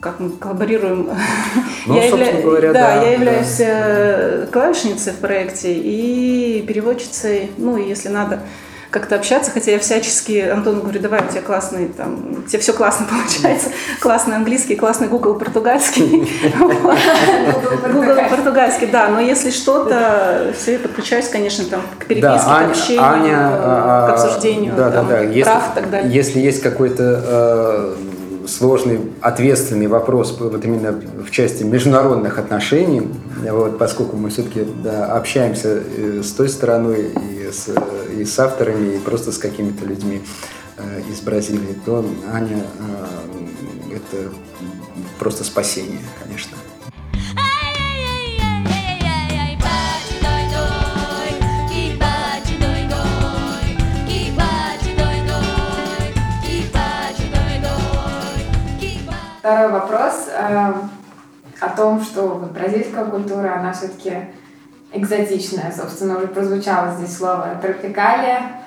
как 0.00 0.18
мы 0.18 0.30
коллаборируем. 0.30 1.10
Ну, 1.84 1.96
я 1.96 2.04
явля... 2.06 2.40
говоря, 2.40 2.72
да, 2.72 2.80
да, 2.80 3.02
я 3.02 3.12
являюсь 3.14 3.56
да. 3.58 3.64
Э, 3.66 4.46
клавишницей 4.52 5.12
в 5.12 5.16
проекте 5.16 5.72
и 5.74 6.62
переводчицей, 6.62 7.50
ну, 7.56 7.76
если 7.76 8.08
надо 8.08 8.38
как-то 8.92 9.16
общаться, 9.16 9.50
хотя 9.50 9.72
я 9.72 9.78
всячески 9.78 10.38
Антону 10.38 10.82
говорю, 10.82 11.00
давай, 11.00 11.24
у 11.24 11.28
тебя 11.28 11.40
классный, 11.40 11.88
там, 11.88 12.42
у 12.44 12.48
тебя 12.48 12.60
все 12.60 12.72
классно 12.74 13.06
получается, 13.10 13.70
классный 14.00 14.36
английский, 14.36 14.76
классный 14.76 15.08
Google 15.12 15.34
португальский. 15.34 16.28
Google 17.92 18.16
португальский, 18.30 18.86
да, 18.86 19.08
но 19.08 19.18
если 19.18 19.50
что-то, 19.50 20.52
все, 20.56 20.74
я 20.74 20.78
подключаюсь, 20.78 21.28
конечно, 21.28 21.64
там, 21.64 21.80
к 21.98 22.04
переписке, 22.04 22.50
к 22.50 22.70
общению, 22.70 23.02
к 23.02 24.10
обсуждению 24.10 24.74
прав 25.42 25.70
и 25.72 25.74
так 25.74 25.90
далее. 25.90 26.12
Если 26.12 26.40
есть 26.40 26.60
какой-то 26.60 27.22
э, 27.24 27.94
сложный, 28.46 29.00
ответственный 29.20 29.86
вопрос 29.86 30.36
вот 30.38 30.64
именно 30.64 30.92
в 30.92 31.30
части 31.30 31.62
международных 31.62 32.38
отношений, 32.38 33.08
вот, 33.50 33.78
поскольку 33.78 34.16
мы 34.16 34.28
все-таки 34.28 34.66
да, 34.84 35.06
общаемся 35.06 35.80
э, 35.96 36.20
с 36.22 36.32
той 36.32 36.48
стороной 36.48 37.10
с, 37.52 37.72
и 38.10 38.24
с 38.24 38.38
авторами, 38.38 38.96
и 38.96 38.98
просто 38.98 39.32
с 39.32 39.38
какими-то 39.38 39.84
людьми 39.84 40.22
э, 40.76 41.00
из 41.10 41.20
Бразилии, 41.20 41.76
то 41.84 42.04
Аня 42.32 42.64
э, 42.78 43.96
это 43.96 44.32
просто 45.18 45.44
спасение, 45.44 46.00
конечно. 46.22 46.56
Второй 59.38 59.72
вопрос 59.72 60.28
э, 60.28 60.72
о 61.60 61.68
том, 61.76 62.00
что 62.00 62.28
вот 62.28 62.52
бразильская 62.52 63.04
культура, 63.04 63.58
она 63.58 63.72
все-таки 63.72 64.28
экзотичная. 64.92 65.72
Собственно, 65.76 66.18
уже 66.18 66.28
прозвучало 66.28 66.94
здесь 66.96 67.16
слово 67.16 67.58
тропикалия. 67.60 68.62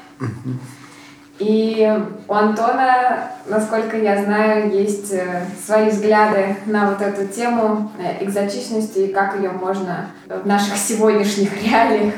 И 1.37 1.91
у 2.29 2.33
Антона, 2.33 3.31
насколько 3.47 3.97
я 3.97 4.23
знаю, 4.23 4.71
есть 4.71 5.11
э, 5.11 5.45
свои 5.65 5.89
взгляды 5.89 6.55
на 6.65 6.91
вот 6.91 7.01
эту 7.01 7.27
тему 7.27 7.91
э, 7.99 8.23
экзотичности 8.23 8.99
и 8.99 9.13
как 9.13 9.35
ее 9.35 9.49
можно 9.49 10.11
в 10.29 10.47
наших 10.47 10.77
сегодняшних 10.77 11.61
реалиях 11.65 12.13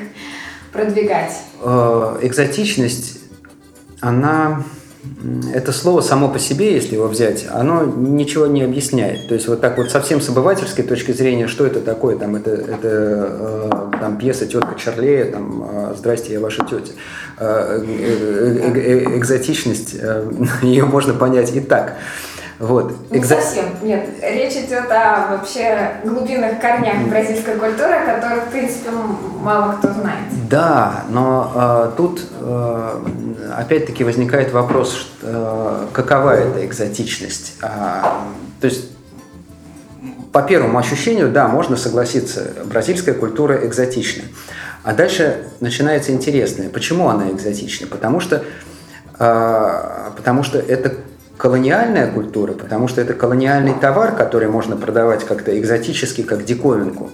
продвигать. 0.71 1.35
Э, 1.63 2.19
экзотичность, 2.21 3.19
она 4.01 4.61
это 5.53 5.71
слово 5.71 6.01
само 6.01 6.29
по 6.29 6.39
себе, 6.39 6.73
если 6.73 6.95
его 6.95 7.07
взять, 7.07 7.47
оно 7.49 7.83
ничего 7.83 8.47
не 8.47 8.63
объясняет. 8.63 9.27
То 9.27 9.33
есть 9.33 9.47
вот 9.47 9.61
так 9.61 9.77
вот 9.77 9.89
совсем 9.89 10.21
с 10.21 10.29
обывательской 10.29 10.83
точки 10.83 11.11
зрения, 11.11 11.47
что 11.47 11.65
это 11.65 11.81
такое, 11.81 12.17
там 12.17 12.35
это, 12.35 12.51
это 12.51 12.79
э, 12.83 13.69
там 13.99 14.17
пьеса 14.17 14.45
«Тетка 14.45 14.75
Чарлея», 14.77 15.31
там 15.31 15.63
э, 15.69 15.95
«Здрасте, 15.97 16.33
я 16.33 16.39
ваша 16.39 16.63
тетя». 16.65 16.93
Э, 17.39 17.83
э, 17.83 18.57
э, 18.59 18.79
э 18.79 19.17
экзотичность, 19.17 19.95
э, 19.99 20.31
ее 20.61 20.85
можно 20.85 21.13
понять 21.13 21.55
и 21.55 21.59
так. 21.59 21.97
Вот. 22.59 23.11
Не 23.11 23.19
Экзо... 23.19 23.35
совсем, 23.35 23.65
нет. 23.83 24.09
Речь 24.21 24.53
идет 24.53 24.89
о 24.89 25.27
вообще 25.31 25.91
глубинных 26.03 26.59
корнях 26.59 27.07
бразильской 27.07 27.55
культуры, 27.55 27.93
о 27.93 28.15
которых, 28.15 28.45
в 28.45 28.51
принципе, 28.51 28.89
мало 29.41 29.73
кто 29.73 29.93
знает. 29.93 30.23
Да, 30.49 31.03
но 31.09 31.51
э, 31.53 31.91
тут 31.97 32.21
э, 32.41 32.99
опять-таки 33.57 34.03
возникает 34.03 34.51
вопрос, 34.53 35.07
э, 35.21 35.85
какова 35.93 36.31
эта 36.31 36.65
экзотичность. 36.65 37.57
А, 37.61 38.23
то 38.59 38.65
есть 38.65 38.89
по 40.31 40.41
первому 40.41 40.79
ощущению, 40.79 41.31
да, 41.31 41.47
можно 41.47 41.77
согласиться, 41.77 42.53
бразильская 42.65 43.13
культура 43.13 43.65
экзотична. 43.67 44.23
А 44.83 44.93
дальше 44.93 45.47
начинается 45.59 46.11
интересное. 46.11 46.69
Почему 46.69 47.09
она 47.09 47.29
экзотична? 47.29 47.87
Потому 47.87 48.19
что, 48.19 48.43
э, 49.19 50.11
потому 50.15 50.41
что 50.41 50.57
это 50.57 50.95
колониальная 51.37 52.11
культура, 52.11 52.53
потому 52.53 52.87
что 52.87 53.01
это 53.01 53.13
колониальный 53.13 53.73
товар, 53.73 54.15
который 54.15 54.47
можно 54.47 54.75
продавать 54.75 55.23
как-то 55.23 55.57
экзотически, 55.57 56.23
как 56.23 56.45
диковинку. 56.45 57.11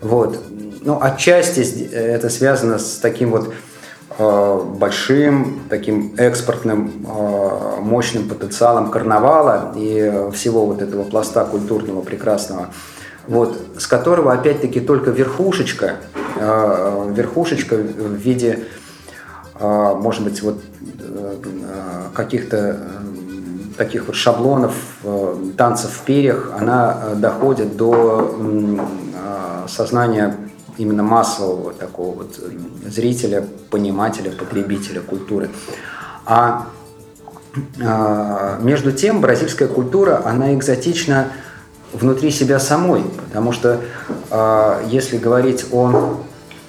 Вот. 0.00 0.42
Ну, 0.82 0.98
отчасти 1.00 1.88
это 1.92 2.30
связано 2.30 2.78
с 2.78 2.98
таким 2.98 3.30
вот 3.32 3.52
э, 4.18 4.60
большим, 4.78 5.60
таким 5.68 6.14
экспортным, 6.16 7.06
э, 7.06 7.80
мощным 7.80 8.28
потенциалом 8.28 8.90
карнавала 8.90 9.74
и 9.76 10.30
всего 10.32 10.64
вот 10.64 10.80
этого 10.80 11.04
пласта 11.04 11.44
культурного 11.44 12.00
прекрасного 12.00 12.70
вот, 13.30 13.56
с 13.78 13.86
которого 13.86 14.32
опять-таки 14.32 14.80
только 14.80 15.10
верхушечка, 15.10 15.96
э, 16.36 17.12
верхушечка 17.14 17.76
в 17.76 18.14
виде, 18.14 18.64
э, 19.58 19.94
может 19.94 20.24
быть, 20.24 20.42
вот 20.42 20.60
э, 20.98 21.36
каких-то 22.12 22.56
э, 22.56 23.09
таких 23.80 24.08
вот 24.08 24.14
шаблонов 24.14 24.74
э, 25.04 25.36
танцев 25.56 25.90
в 25.90 26.00
перьях, 26.02 26.52
она 26.54 26.98
э, 27.02 27.14
доходит 27.14 27.78
до 27.78 28.36
э, 28.38 29.68
сознания 29.68 30.36
именно 30.76 31.02
массового 31.02 31.72
такого 31.72 32.14
вот 32.14 32.38
зрителя, 32.84 33.46
понимателя, 33.70 34.32
потребителя 34.32 35.00
культуры. 35.00 35.48
А 36.26 36.66
между 38.60 38.92
тем, 38.92 39.20
бразильская 39.20 39.66
культура, 39.66 40.22
она 40.24 40.54
экзотична 40.54 41.28
внутри 41.92 42.30
себя 42.30 42.60
самой, 42.60 43.02
потому 43.02 43.52
что 43.52 43.80
если 44.86 45.18
говорить 45.18 45.66
о... 45.72 46.20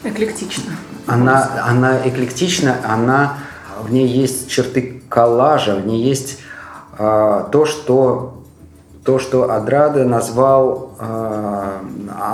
Эклектично. 0.04 0.74
Она, 1.06 1.64
она 1.64 2.00
эклектична, 2.04 2.78
она, 2.84 3.38
в 3.80 3.92
ней 3.92 4.08
есть 4.08 4.50
черты 4.50 5.02
коллажа, 5.08 5.76
в 5.76 5.86
ней 5.86 6.04
есть 6.04 6.40
то, 6.98 7.66
что, 7.66 8.44
то, 9.04 9.20
что 9.20 9.52
Адрада 9.52 10.06
назвал 10.06 10.92
а, 11.04 11.82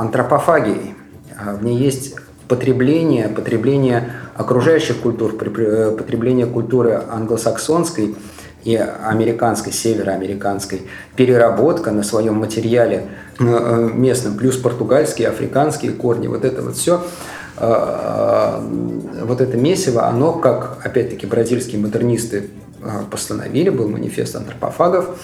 антропофагией. 0.02 0.94
А, 1.40 1.56
В 1.56 1.64
ней 1.64 1.78
есть 1.78 2.16
потребление, 2.50 3.30
потребление 3.30 4.12
окружающих 4.36 4.98
культур, 4.98 5.34
э, 5.34 5.96
потребление 5.98 6.46
культуры 6.46 7.02
англосаксонской 7.10 8.16
и 8.64 8.76
американской, 8.76 9.72
североамериканской, 9.72 10.82
переработка 11.16 11.92
на 11.92 12.04
своем 12.04 12.36
материале 12.36 13.08
э, 13.40 13.90
местном, 13.94 14.36
плюс 14.38 14.58
португальские, 14.58 15.30
африканские 15.30 15.94
корни, 15.94 16.28
вот 16.28 16.44
это 16.44 16.62
вот 16.62 16.76
все, 16.76 17.02
вот 17.60 19.42
это 19.42 19.58
месиво, 19.58 20.06
оно, 20.06 20.34
как, 20.34 20.78
опять-таки, 20.84 21.26
бразильские 21.26 21.82
модернисты 21.82 22.52
постановили, 23.12 23.70
был 23.70 23.90
манифест 23.90 24.36
антропофагов, 24.36 25.20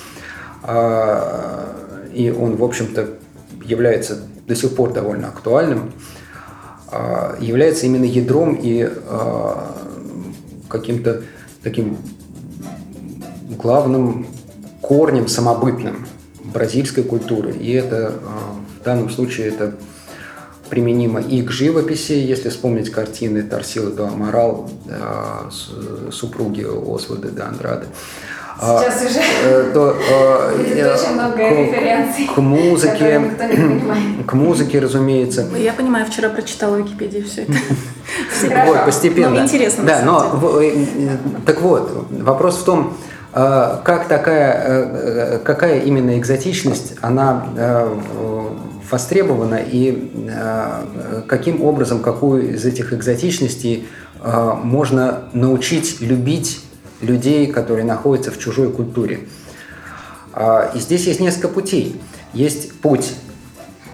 э, 0.64 2.10
и 2.14 2.30
он, 2.32 2.56
в 2.56 2.64
общем-то, 2.64 3.10
является 3.64 4.20
до 4.48 4.56
сих 4.56 4.76
пор 4.76 4.94
довольно 4.94 5.30
актуальным, 5.30 5.92
э, 6.92 7.38
является 7.40 7.86
именно 7.86 8.06
ядром 8.06 8.56
и 8.56 8.90
э, 8.90 9.54
каким-то 10.68 11.22
таким 11.62 11.98
главным 13.58 14.28
корнем 14.82 15.28
самобытным 15.28 16.06
бразильской 16.44 17.04
культуры. 17.04 17.54
И 17.54 17.72
это 17.72 17.96
э, 17.96 18.82
в 18.82 18.84
данном 18.84 19.10
случае 19.10 19.48
это 19.48 19.76
применимо 20.78 21.20
и 21.22 21.44
к 21.44 21.52
живописи, 21.52 22.14
если 22.14 22.50
вспомнить 22.50 22.90
картины 22.90 23.44
Тарсилы 23.44 23.92
до 23.92 24.08
Амарал, 24.08 24.68
э, 24.90 24.92
с- 25.52 26.12
супруги 26.16 26.66
Освальда 26.66 27.30
де 27.30 27.42
Андрады. 27.44 27.86
А, 28.60 28.80
Сейчас 28.80 29.12
уже 29.12 29.20
э, 29.44 29.72
то, 29.72 29.96
э, 29.96 30.58
будет 30.58 31.00
очень 31.00 31.14
много 31.14 31.36
к- 31.38 31.40
референций, 31.40 32.28
К 32.34 32.38
музыке, 32.40 33.22
к 34.26 34.34
музыке, 34.34 34.80
разумеется. 34.80 35.46
Я 35.60 35.74
понимаю, 35.74 36.08
вчера 36.08 36.30
прочитала 36.30 36.76
в 36.76 36.80
Википедии 36.80 37.22
все 37.22 37.44
это. 37.44 37.54
Вот, 38.66 38.86
постепенно. 38.86 39.30
Ну, 39.30 39.44
интересно, 39.44 39.84
Да, 39.86 40.02
но 40.04 40.60
так 41.46 41.62
вот, 41.62 42.08
вопрос 42.10 42.58
в 42.58 42.64
том, 42.64 42.98
как 43.32 44.08
такая, 44.08 45.40
какая 45.44 45.80
именно 45.82 46.18
экзотичность, 46.20 46.94
она 47.02 47.46
востребована 48.94 49.56
и 49.56 50.12
э, 50.30 51.24
каким 51.28 51.64
образом, 51.64 52.00
какую 52.00 52.54
из 52.54 52.64
этих 52.64 52.94
экзотичностей 52.94 53.88
э, 54.22 54.52
можно 54.64 55.24
научить 55.34 56.00
любить 56.00 56.62
людей, 57.02 57.48
которые 57.48 57.86
находятся 57.86 58.30
в 58.30 58.38
чужой 58.38 58.72
культуре. 58.72 59.22
А, 60.32 60.72
И 60.76 60.80
здесь 60.80 61.08
есть 61.08 61.20
несколько 61.20 61.48
путей. 61.48 62.00
Есть 62.34 62.74
путь 62.82 63.14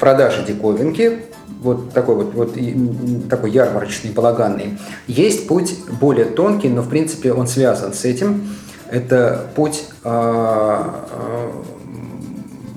продажи 0.02 0.44
диковинки, 0.46 1.24
вот 1.62 1.94
такой 1.94 2.16
вот, 2.16 2.34
вот 2.34 3.30
такой 3.30 3.52
ярмарочный, 3.52 4.12
балаганный. 4.12 4.78
Есть 5.08 5.48
путь 5.48 5.76
более 6.02 6.26
тонкий, 6.26 6.68
но 6.68 6.82
в 6.82 6.90
принципе 6.90 7.32
он 7.32 7.48
связан 7.48 7.94
с 7.94 8.04
этим. 8.04 8.50
Это 8.92 9.48
путь 9.56 9.86
а, 10.04 11.06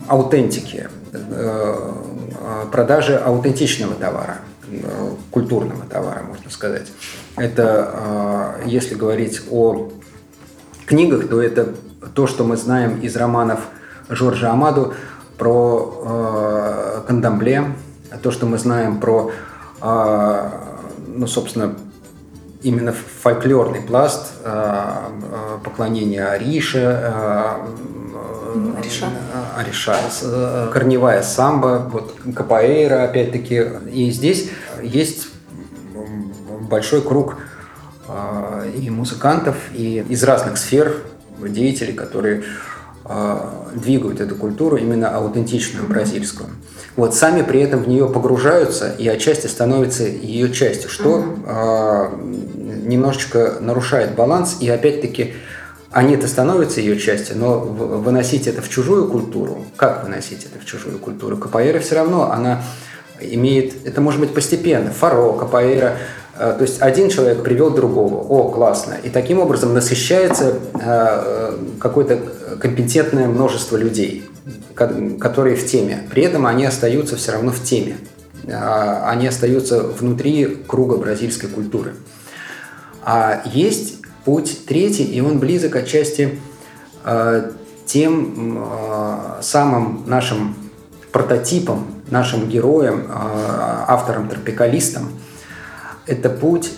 аутентики, 0.08 0.88
э, 1.12 1.18
э, 1.30 2.66
продажи 2.70 3.16
аутентичного 3.16 3.94
товара, 3.94 4.38
э, 4.70 5.10
культурного 5.30 5.84
товара, 5.84 6.22
можно 6.22 6.50
сказать. 6.50 6.88
Это, 7.36 8.58
э, 8.64 8.68
если 8.68 8.94
говорить 8.94 9.42
о 9.50 9.90
книгах, 10.86 11.28
то 11.28 11.40
это 11.40 11.74
то, 12.14 12.26
что 12.26 12.44
мы 12.44 12.56
знаем 12.56 13.00
из 13.00 13.16
романов 13.16 13.60
Жоржа 14.08 14.50
Амаду 14.50 14.94
про 15.38 16.02
э, 16.04 17.00
Кандамбле, 17.06 17.64
то, 18.22 18.30
что 18.30 18.46
мы 18.46 18.58
знаем 18.58 19.00
про, 19.00 19.30
ну, 19.80 21.26
собственно, 21.26 21.74
именно 22.62 22.92
фольклорный 22.92 23.80
пласт 23.80 24.32
э, 24.44 24.50
э, 24.50 25.58
поклонения 25.64 26.26
Арише, 26.26 26.78
э, 26.78 27.66
Ариша. 28.78 29.06
Ариша, 29.56 29.96
корневая 30.72 31.22
самбо, 31.22 31.88
вот 31.90 32.16
капоэйра, 32.34 33.04
опять-таки. 33.04 33.64
И 33.92 34.10
здесь 34.10 34.50
есть 34.82 35.28
большой 36.68 37.02
круг 37.02 37.38
и 38.76 38.90
музыкантов, 38.90 39.56
и 39.72 40.04
из 40.08 40.22
разных 40.24 40.58
сфер 40.58 40.96
деятелей, 41.40 41.94
которые 41.94 42.44
двигают 43.74 44.20
эту 44.20 44.36
культуру, 44.36 44.76
именно 44.76 45.16
аутентичную 45.16 45.86
бразильскую. 45.86 46.50
Вот 46.96 47.14
сами 47.14 47.42
при 47.42 47.60
этом 47.62 47.82
в 47.82 47.88
нее 47.88 48.08
погружаются 48.08 48.92
и 48.98 49.08
отчасти 49.08 49.46
становятся 49.46 50.04
ее 50.04 50.52
частью, 50.52 50.90
что 50.90 51.24
э, 51.46 52.08
немножечко 52.84 53.56
нарушает 53.60 54.14
баланс, 54.14 54.58
и 54.60 54.68
опять-таки 54.68 55.34
они-то 55.90 56.28
становятся 56.28 56.80
ее 56.80 56.98
частью, 56.98 57.38
но 57.38 57.58
выносить 57.60 58.46
это 58.46 58.60
в 58.62 58.68
чужую 58.68 59.08
культуру, 59.08 59.64
как 59.76 60.04
выносить 60.04 60.44
это 60.44 60.62
в 60.62 60.66
чужую 60.66 60.98
культуру? 60.98 61.36
Капоэра 61.36 61.80
все 61.80 61.96
равно, 61.96 62.30
она 62.30 62.62
имеет, 63.20 63.86
это 63.86 64.00
может 64.00 64.20
быть 64.20 64.34
постепенно, 64.34 64.90
фаро, 64.90 65.32
капоэра, 65.32 65.96
э, 66.38 66.54
то 66.58 66.62
есть 66.62 66.82
один 66.82 67.08
человек 67.08 67.42
привел 67.42 67.70
другого, 67.70 68.16
о, 68.16 68.50
классно, 68.50 68.96
и 69.02 69.08
таким 69.08 69.38
образом 69.38 69.72
насыщается 69.72 70.58
э, 70.74 71.56
какое-то 71.80 72.18
компетентное 72.58 73.28
множество 73.28 73.78
людей, 73.78 74.24
которые 74.74 75.56
в 75.56 75.66
теме, 75.66 76.06
при 76.10 76.24
этом 76.24 76.46
они 76.46 76.64
остаются 76.64 77.16
все 77.16 77.32
равно 77.32 77.52
в 77.52 77.62
теме, 77.62 77.96
А, 78.48 79.08
они 79.08 79.28
остаются 79.28 79.82
внутри 79.82 80.64
круга 80.66 80.96
бразильской 80.96 81.48
культуры. 81.48 81.94
А 83.04 83.42
есть 83.44 83.98
путь 84.24 84.66
третий, 84.66 85.04
и 85.04 85.20
он 85.20 85.38
близок 85.38 85.76
отчасти 85.76 86.40
э, 87.04 87.50
тем 87.86 88.58
э, 88.58 89.38
самым 89.42 90.04
нашим 90.06 90.56
прототипом, 91.12 92.02
нашим 92.10 92.48
героем, 92.48 93.06
автором-тропикалистом. 93.10 95.10
Это 96.06 96.30
путь 96.30 96.72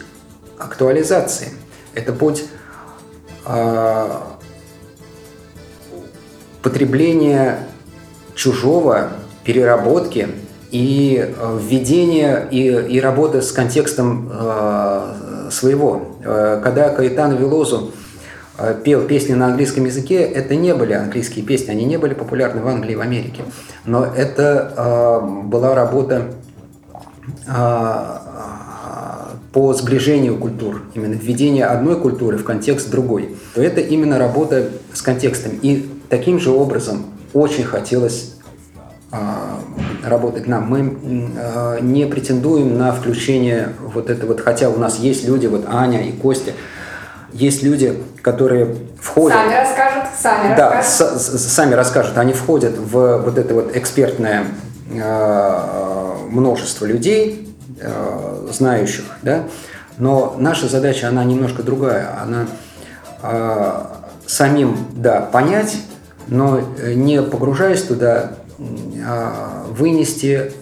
актуализации, 0.58 1.48
это 1.94 2.12
путь 2.12 2.44
потребления 6.64 7.58
чужого, 8.34 9.10
переработки 9.44 10.28
и 10.70 11.22
э, 11.22 11.58
введения 11.62 12.48
и, 12.50 12.66
и 12.66 13.00
работы 13.00 13.42
с 13.42 13.52
контекстом 13.52 14.28
э, 14.32 15.48
своего. 15.52 16.16
Э, 16.24 16.60
Когда 16.64 16.88
Каэтан 16.88 17.36
Велозу 17.36 17.92
э, 18.58 18.74
пел 18.82 19.02
песни 19.02 19.34
на 19.34 19.46
английском 19.46 19.84
языке, 19.84 20.22
это 20.22 20.56
не 20.56 20.74
были 20.74 20.94
английские 20.94 21.44
песни, 21.44 21.70
они 21.70 21.84
не 21.84 21.98
были 21.98 22.14
популярны 22.14 22.62
в 22.62 22.66
Англии 22.66 22.94
и 22.94 22.96
в 22.96 23.02
Америке. 23.02 23.42
Но 23.84 24.04
это 24.06 24.72
э, 24.74 25.44
была 25.44 25.74
работа 25.74 26.22
э, 27.46 27.94
по 29.52 29.72
сближению 29.74 30.38
культур, 30.38 30.82
именно 30.94 31.14
введение 31.14 31.66
одной 31.66 32.00
культуры 32.00 32.38
в 32.38 32.42
контекст 32.42 32.90
другой, 32.90 33.36
то 33.54 33.62
это 33.62 33.80
именно 33.80 34.18
работа 34.18 34.70
с 34.92 35.00
контекстом. 35.00 35.52
И 35.62 35.93
таким 36.08 36.38
же 36.38 36.50
образом 36.50 37.06
очень 37.32 37.64
хотелось 37.64 38.34
а, 39.10 39.58
работать 40.04 40.46
нам. 40.46 40.68
Мы 40.68 40.98
а, 41.38 41.80
не 41.80 42.06
претендуем 42.06 42.76
на 42.78 42.92
включение 42.92 43.70
вот 43.80 44.10
это 44.10 44.26
вот, 44.26 44.40
хотя 44.40 44.68
у 44.68 44.76
нас 44.78 44.98
есть 44.98 45.26
люди, 45.26 45.46
вот 45.46 45.64
Аня 45.68 46.02
и 46.06 46.12
Костя, 46.12 46.52
есть 47.32 47.62
люди, 47.64 48.00
которые 48.22 48.76
входят... 49.00 49.36
Сами 49.36 49.54
расскажут, 49.54 50.04
сами 50.20 50.56
Да, 50.56 50.70
расскажут. 50.76 51.20
с- 51.20 51.26
с- 51.40 51.52
сами 51.52 51.74
расскажут. 51.74 52.16
Они 52.16 52.32
входят 52.32 52.78
в 52.78 53.18
вот 53.18 53.38
это 53.38 53.54
вот 53.54 53.76
экспертное 53.76 54.44
э, 54.92 56.14
множество 56.30 56.86
людей, 56.86 57.56
э, 57.80 58.46
знающих, 58.52 59.04
да, 59.22 59.44
но 59.98 60.36
наша 60.38 60.68
задача, 60.68 61.08
она 61.08 61.24
немножко 61.24 61.62
другая. 61.64 62.16
Она 62.22 62.46
э, 63.22 63.72
самим, 64.26 64.76
да, 64.92 65.20
понять, 65.20 65.76
но 66.28 66.60
не 66.94 67.22
погружаясь 67.22 67.82
туда, 67.82 68.32
э, 68.58 69.64
вынести 69.70 70.52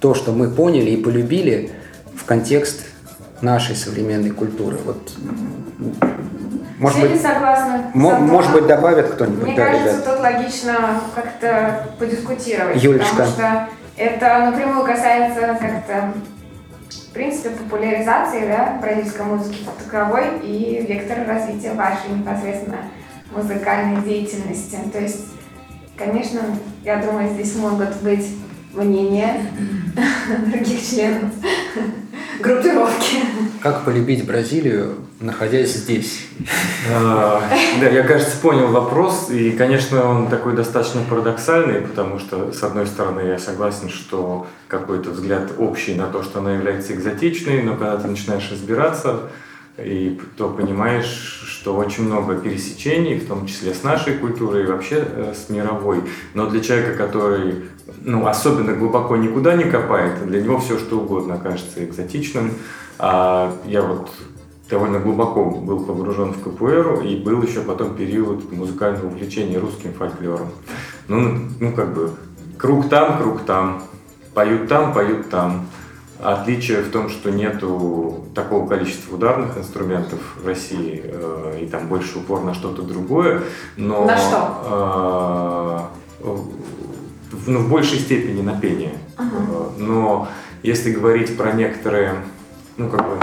то, 0.00 0.14
что 0.14 0.32
мы 0.32 0.50
поняли 0.50 0.90
и 0.90 1.02
полюбили 1.02 1.70
в 2.16 2.24
контекст 2.24 2.80
нашей 3.40 3.76
современной 3.76 4.30
культуры. 4.30 4.76
Вот, 4.84 5.12
может 6.78 6.98
Все 6.98 7.08
быть, 7.08 7.16
не 7.16 7.22
согласны. 7.22 7.84
Может 7.94 8.52
быть, 8.52 8.66
добавят 8.66 9.10
кто-нибудь. 9.10 9.44
Мне 9.44 9.56
да, 9.56 9.66
кажется, 9.66 9.90
ребят. 9.90 10.04
тут 10.04 10.20
логично 10.20 11.00
как-то 11.14 11.86
подискутировать. 11.98 12.82
Юлечка. 12.82 13.10
Потому 13.10 13.30
что 13.30 13.68
это 13.96 14.50
напрямую 14.50 14.84
касается 14.84 15.56
как-то 15.60 16.12
в 17.12 17.14
принципе, 17.14 17.50
популяризации 17.50 18.48
да, 18.48 18.78
бразильской 18.80 19.26
музыки 19.26 19.58
как 19.66 19.84
таковой 19.84 20.38
и 20.42 20.82
вектор 20.88 21.18
развития 21.28 21.74
вашей 21.74 22.10
непосредственно 22.16 22.78
музыкальной 23.34 24.02
деятельности. 24.02 24.78
То 24.92 25.00
есть, 25.00 25.26
конечно, 25.96 26.40
я 26.84 26.96
думаю, 26.96 27.32
здесь 27.34 27.56
могут 27.56 27.96
быть 28.02 28.26
мнения 28.74 29.46
других 30.46 30.88
членов 30.88 31.30
группировки. 32.40 33.18
Как 33.60 33.84
полюбить 33.84 34.26
Бразилию, 34.26 34.96
находясь 35.20 35.74
здесь? 35.74 36.26
А, 36.90 37.42
да, 37.80 37.88
я, 37.88 38.02
кажется, 38.02 38.36
понял 38.38 38.68
вопрос, 38.68 39.30
и, 39.30 39.52
конечно, 39.52 40.08
он 40.08 40.28
такой 40.28 40.56
достаточно 40.56 41.02
парадоксальный, 41.08 41.80
потому 41.80 42.18
что, 42.18 42.52
с 42.52 42.62
одной 42.62 42.86
стороны, 42.86 43.20
я 43.20 43.38
согласен, 43.38 43.88
что 43.88 44.48
какой-то 44.66 45.10
взгляд 45.10 45.52
общий 45.58 45.94
на 45.94 46.08
то, 46.08 46.22
что 46.22 46.40
она 46.40 46.54
является 46.54 46.92
экзотичной, 46.92 47.62
но 47.62 47.76
когда 47.76 47.96
ты 47.98 48.08
начинаешь 48.08 48.50
разбираться, 48.50 49.30
и 49.78 50.20
то 50.36 50.48
понимаешь, 50.48 51.42
что 51.46 51.74
очень 51.74 52.04
много 52.04 52.36
пересечений, 52.36 53.18
в 53.18 53.26
том 53.26 53.46
числе 53.46 53.72
с 53.72 53.82
нашей 53.82 54.14
культурой 54.14 54.64
и 54.64 54.66
вообще 54.66 54.96
э, 55.06 55.34
с 55.34 55.48
мировой. 55.48 56.02
Но 56.34 56.48
для 56.48 56.60
человека, 56.60 56.96
который 56.96 57.64
ну, 58.02 58.26
особенно 58.26 58.72
глубоко 58.74 59.16
никуда 59.16 59.54
не 59.54 59.64
копает, 59.64 60.26
для 60.26 60.42
него 60.42 60.58
все 60.58 60.78
что 60.78 60.98
угодно 61.00 61.38
кажется 61.38 61.84
экзотичным. 61.84 62.52
А 62.98 63.52
я 63.66 63.82
вот 63.82 64.10
довольно 64.68 64.98
глубоко 65.00 65.44
был 65.44 65.84
погружен 65.84 66.32
в 66.32 66.42
КПР 66.42 67.04
и 67.04 67.16
был 67.16 67.42
еще 67.42 67.60
потом 67.60 67.94
период 67.94 68.50
музыкального 68.52 69.06
увлечения 69.06 69.58
русским 69.58 69.92
фольклором. 69.92 70.50
Ну, 71.08 71.40
ну 71.60 71.72
как 71.72 71.94
бы 71.94 72.10
круг 72.58 72.88
там, 72.88 73.18
круг 73.18 73.42
там, 73.42 73.82
поют 74.34 74.68
там, 74.68 74.94
поют 74.94 75.28
там. 75.30 75.66
Отличие 76.22 76.82
в 76.82 76.90
том, 76.90 77.08
что 77.08 77.30
нету 77.30 78.24
такого 78.34 78.68
количества 78.68 79.16
ударных 79.16 79.58
инструментов 79.58 80.20
в 80.40 80.46
России, 80.46 81.02
э, 81.04 81.58
и 81.62 81.66
там 81.66 81.88
больше 81.88 82.18
упор 82.18 82.42
на 82.42 82.54
что-то 82.54 82.82
другое. 82.82 83.42
Но, 83.76 84.04
на 84.04 84.16
что? 84.16 85.90
Э, 86.22 86.38
ну, 87.46 87.58
в 87.58 87.68
большей 87.68 87.98
степени 87.98 88.40
на 88.40 88.58
пение. 88.58 88.94
Uh-huh. 89.16 89.72
Но 89.78 90.28
если 90.62 90.92
говорить 90.92 91.36
про 91.36 91.52
некоторые, 91.52 92.14
ну, 92.76 92.88
как 92.88 93.00
бы, 93.00 93.18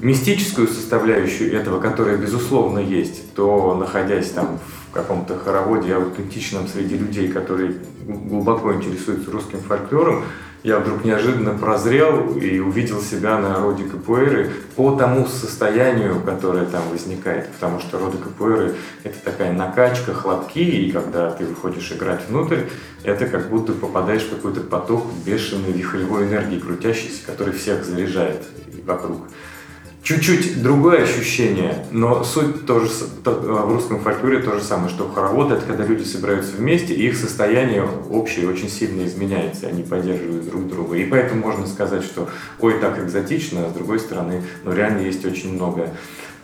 мистическую 0.00 0.66
составляющую 0.66 1.54
этого, 1.54 1.80
которая, 1.80 2.16
безусловно, 2.16 2.80
есть, 2.80 3.34
то, 3.34 3.74
находясь 3.74 4.30
там 4.30 4.58
в 4.88 4.92
каком-то 4.92 5.38
хороводе 5.38 5.94
аутентичном 5.94 6.66
среди 6.66 6.98
людей, 6.98 7.28
которые 7.28 7.76
глубоко 8.04 8.74
интересуются 8.74 9.30
русским 9.30 9.60
фольклором, 9.60 10.24
я 10.66 10.80
вдруг 10.80 11.04
неожиданно 11.04 11.56
прозрел 11.56 12.36
и 12.36 12.58
увидел 12.58 13.00
себя 13.00 13.38
на 13.38 13.60
роде 13.60 13.84
капуэры 13.84 14.50
по 14.74 14.96
тому 14.96 15.24
состоянию, 15.28 16.20
которое 16.20 16.64
там 16.66 16.82
возникает. 16.90 17.52
Потому 17.52 17.78
что 17.78 18.00
роды 18.00 18.18
капуэры– 18.18 18.74
это 19.04 19.16
такая 19.22 19.52
накачка, 19.52 20.12
хлопки, 20.12 20.58
и 20.58 20.90
когда 20.90 21.30
ты 21.30 21.44
выходишь 21.44 21.92
играть 21.92 22.28
внутрь, 22.28 22.62
это 23.04 23.26
как 23.26 23.48
будто 23.48 23.74
попадаешь 23.74 24.24
в 24.24 24.30
какой-то 24.30 24.60
поток 24.60 25.06
бешеной 25.24 25.70
вихревой 25.70 26.24
энергии 26.24 26.58
крутящейся, 26.58 27.24
который 27.24 27.54
всех 27.54 27.84
заряжает 27.84 28.42
вокруг 28.84 29.18
чуть-чуть 30.06 30.62
другое 30.62 31.02
ощущение, 31.02 31.84
но 31.90 32.22
суть 32.22 32.64
тоже 32.64 32.88
в 33.24 33.72
русском 33.72 33.98
фольклоре 33.98 34.38
то 34.38 34.56
же 34.56 34.62
самое, 34.62 34.88
что 34.88 35.10
хоровод 35.12 35.50
это 35.50 35.66
когда 35.66 35.84
люди 35.84 36.04
собираются 36.04 36.56
вместе, 36.56 36.94
и 36.94 37.08
их 37.08 37.16
состояние 37.16 37.84
общее 38.08 38.48
очень 38.48 38.68
сильно 38.68 39.04
изменяется, 39.04 39.66
они 39.66 39.82
поддерживают 39.82 40.48
друг 40.48 40.68
друга. 40.68 40.96
И 40.96 41.04
поэтому 41.06 41.44
можно 41.44 41.66
сказать, 41.66 42.04
что 42.04 42.28
ой, 42.60 42.78
так 42.78 43.00
экзотично, 43.00 43.66
а 43.66 43.70
с 43.70 43.72
другой 43.72 43.98
стороны, 43.98 44.44
ну 44.62 44.72
реально 44.72 45.00
есть 45.00 45.24
очень 45.24 45.54
многое. 45.54 45.92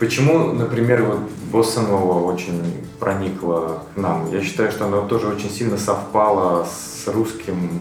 Почему, 0.01 0.53
например, 0.53 1.05
вот 1.05 1.21
Боссанова 1.53 2.21
очень 2.33 2.61
проникла 2.99 3.85
к 3.95 3.97
нам? 3.97 4.29
Я 4.33 4.43
считаю, 4.43 4.73
что 4.73 4.87
она 4.87 5.03
тоже 5.03 5.29
очень 5.29 5.51
сильно 5.51 5.77
совпала 5.77 6.67
с 6.67 7.07
русским 7.07 7.81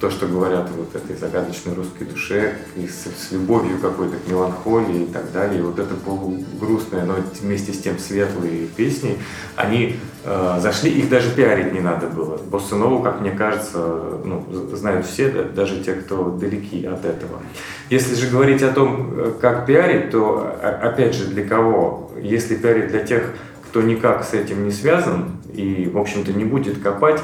то, 0.00 0.10
что 0.10 0.26
говорят 0.26 0.70
вот 0.70 0.94
этой 0.94 1.16
загадочной 1.16 1.74
русской 1.74 2.04
душе, 2.04 2.54
и 2.76 2.86
с, 2.86 3.04
с 3.04 3.32
любовью 3.32 3.78
какой-то 3.78 4.16
к 4.16 4.28
меланхолии 4.28 5.04
и 5.04 5.06
так 5.06 5.32
далее. 5.32 5.58
И 5.58 5.62
вот 5.62 5.78
это 5.78 5.94
полугрустное, 5.94 7.04
но 7.04 7.16
вместе 7.40 7.72
с 7.72 7.78
тем 7.78 7.98
светлые 7.98 8.66
песни, 8.66 9.18
они 9.56 9.96
э, 10.24 10.58
зашли, 10.60 10.90
их 10.90 11.08
даже 11.08 11.30
пиарить 11.34 11.72
не 11.72 11.80
надо 11.80 12.06
было. 12.06 12.38
Боссанову, 12.38 13.02
как 13.02 13.20
мне 13.20 13.32
кажется, 13.32 13.78
ну, 14.24 14.46
знают 14.72 15.06
все, 15.06 15.30
да, 15.30 15.42
даже 15.42 15.82
те, 15.82 15.94
кто 15.94 16.30
далеки 16.30 16.84
от 16.86 17.04
этого. 17.04 17.40
Если 17.90 18.14
же 18.14 18.28
говорить 18.28 18.62
о 18.62 18.72
том, 18.72 19.12
э, 19.16 19.32
как 19.40 19.66
пиарить, 19.66 20.10
то, 20.10 20.56
опять 20.62 21.14
же, 21.14 21.26
для 21.26 21.44
кого? 21.44 22.12
Если 22.20 22.54
пиарить 22.54 22.88
для 22.88 23.00
тех, 23.00 23.34
кто 23.68 23.82
никак 23.82 24.24
с 24.24 24.32
этим 24.32 24.64
не 24.64 24.70
связан 24.70 25.32
и, 25.52 25.90
в 25.92 25.98
общем-то, 25.98 26.32
не 26.32 26.44
будет 26.44 26.80
копать, 26.80 27.20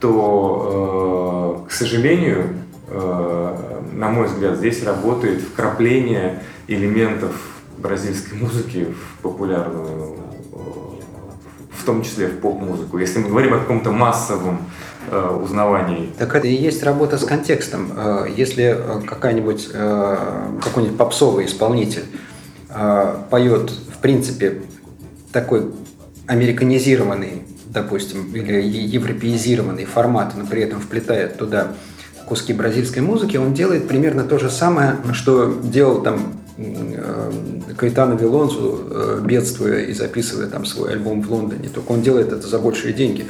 то, 0.00 1.64
э, 1.64 1.68
к 1.68 1.72
сожалению, 1.72 2.54
э, 2.88 3.80
на 3.92 4.08
мой 4.08 4.28
взгляд, 4.28 4.56
здесь 4.56 4.82
работает 4.84 5.40
вкрапление 5.40 6.42
элементов 6.68 7.32
бразильской 7.78 8.38
музыки 8.38 8.86
в 8.86 9.22
популярную, 9.22 10.16
в 11.72 11.84
том 11.84 12.02
числе 12.02 12.28
в 12.28 12.38
поп-музыку. 12.40 12.98
Если 12.98 13.18
мы 13.18 13.28
говорим 13.28 13.54
о 13.54 13.58
каком-то 13.58 13.90
массовом 13.90 14.58
э, 15.10 15.38
узнавании. 15.42 16.10
Так 16.18 16.34
это 16.34 16.46
и 16.46 16.54
есть 16.54 16.82
работа 16.82 17.18
с 17.18 17.24
контекстом. 17.24 17.92
Если 18.36 18.76
какая-нибудь, 19.06 19.70
какой-нибудь 19.72 20.98
попсовый 20.98 21.46
исполнитель 21.46 22.04
поет, 23.30 23.70
в 23.70 23.98
принципе, 24.02 24.60
такой 25.32 25.72
американизированный 26.26 27.47
допустим, 27.72 28.34
или 28.34 28.60
европеизированный 28.60 29.84
формат, 29.84 30.34
но 30.36 30.46
при 30.46 30.62
этом 30.62 30.80
вплетает 30.80 31.36
туда 31.36 31.74
куски 32.26 32.52
бразильской 32.52 33.02
музыки, 33.02 33.36
он 33.36 33.54
делает 33.54 33.88
примерно 33.88 34.24
то 34.24 34.38
же 34.38 34.50
самое, 34.50 34.96
что 35.12 35.58
делал 35.62 36.02
там 36.02 36.34
э, 36.58 37.32
Кайтана 37.76 38.14
Вилонзу, 38.14 38.88
э, 38.90 39.20
бедствуя 39.24 39.80
и 39.80 39.94
записывая 39.94 40.46
там 40.46 40.66
свой 40.66 40.92
альбом 40.92 41.22
в 41.22 41.32
Лондоне, 41.32 41.70
только 41.70 41.92
он 41.92 42.02
делает 42.02 42.32
это 42.32 42.46
за 42.46 42.58
большие 42.58 42.92
деньги. 42.92 43.26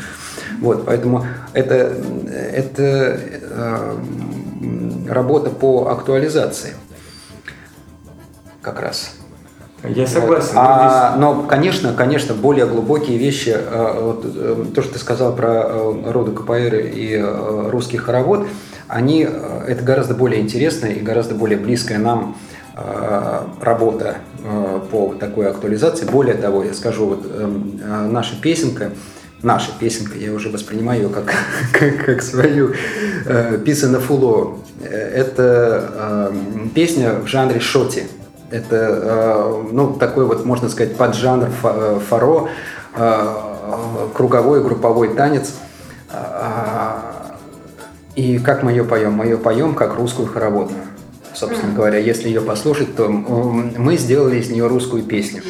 Вот, 0.61 0.85
поэтому 0.85 1.25
это, 1.53 1.95
это 2.27 3.21
э, 3.41 3.97
работа 5.09 5.51
по 5.51 5.89
актуализации 5.89 6.75
как 8.63 8.81
раз. 8.81 9.18
Я 9.85 10.07
согласен. 10.09 10.53
А, 10.57 11.17
но, 11.17 11.43
конечно, 11.43 11.93
конечно, 11.93 12.35
более 12.35 12.67
глубокие 12.67 13.17
вещи, 13.17 13.57
э, 13.57 14.01
вот, 14.01 14.25
э, 14.25 14.65
то, 14.75 14.83
что 14.83 14.95
ты 14.95 14.99
сказал 14.99 15.37
про 15.37 15.67
э, 15.69 16.11
роду 16.11 16.33
КПР 16.33 16.75
и 16.75 17.25
русский 17.71 17.97
хоровод, 17.97 18.49
они, 18.89 19.29
это 19.67 19.85
гораздо 19.85 20.15
более 20.15 20.41
интересная 20.41 20.93
и 20.93 21.01
гораздо 21.01 21.35
более 21.35 21.59
близкая 21.59 21.99
нам 21.99 22.37
работа 23.61 24.19
по 24.91 25.15
такой 25.19 25.51
актуализации. 25.51 26.07
Более 26.07 26.37
того, 26.37 26.63
я 26.63 26.73
скажу, 26.73 27.07
вот 27.07 27.27
наша 28.09 28.41
песенка, 28.41 28.93
наша 29.43 29.73
песенка, 29.79 30.17
я 30.17 30.33
уже 30.33 30.49
воспринимаю 30.49 31.03
ее 31.03 31.09
как, 31.11 31.35
как, 31.73 32.07
как 32.07 32.23
свою, 32.23 32.73
писана 33.65 34.01
фуло. 34.01 34.59
Это 34.81 36.33
песня 36.75 37.15
в 37.15 37.27
жанре 37.27 37.61
шоти. 37.61 38.05
Это, 38.51 38.77
э, 38.77 39.65
ну, 39.73 39.93
такой 39.95 40.25
вот, 40.25 40.45
можно 40.45 40.69
сказать, 40.69 40.97
поджанр 40.97 41.51
э, 41.63 42.01
фаро, 42.09 42.49
э, 42.97 43.35
круговой 44.15 44.63
групповой 44.63 45.15
танец. 45.15 45.55
И 48.15 48.39
как 48.39 48.63
мы 48.63 48.71
ее 48.71 48.85
поем? 48.85 49.13
Мы 49.13 49.27
ее 49.27 49.37
поем 49.37 49.75
как 49.75 49.97
русскую 49.97 50.27
хороводную. 50.27 50.83
Собственно 51.35 51.73
говоря, 51.75 51.99
если 51.99 52.29
ее 52.29 52.41
послушать, 52.41 52.97
то 52.97 53.09
мы 53.09 53.97
сделали 53.97 54.39
из 54.39 54.49
нее 54.49 54.67
русскую 54.67 55.03
песню. 55.03 55.43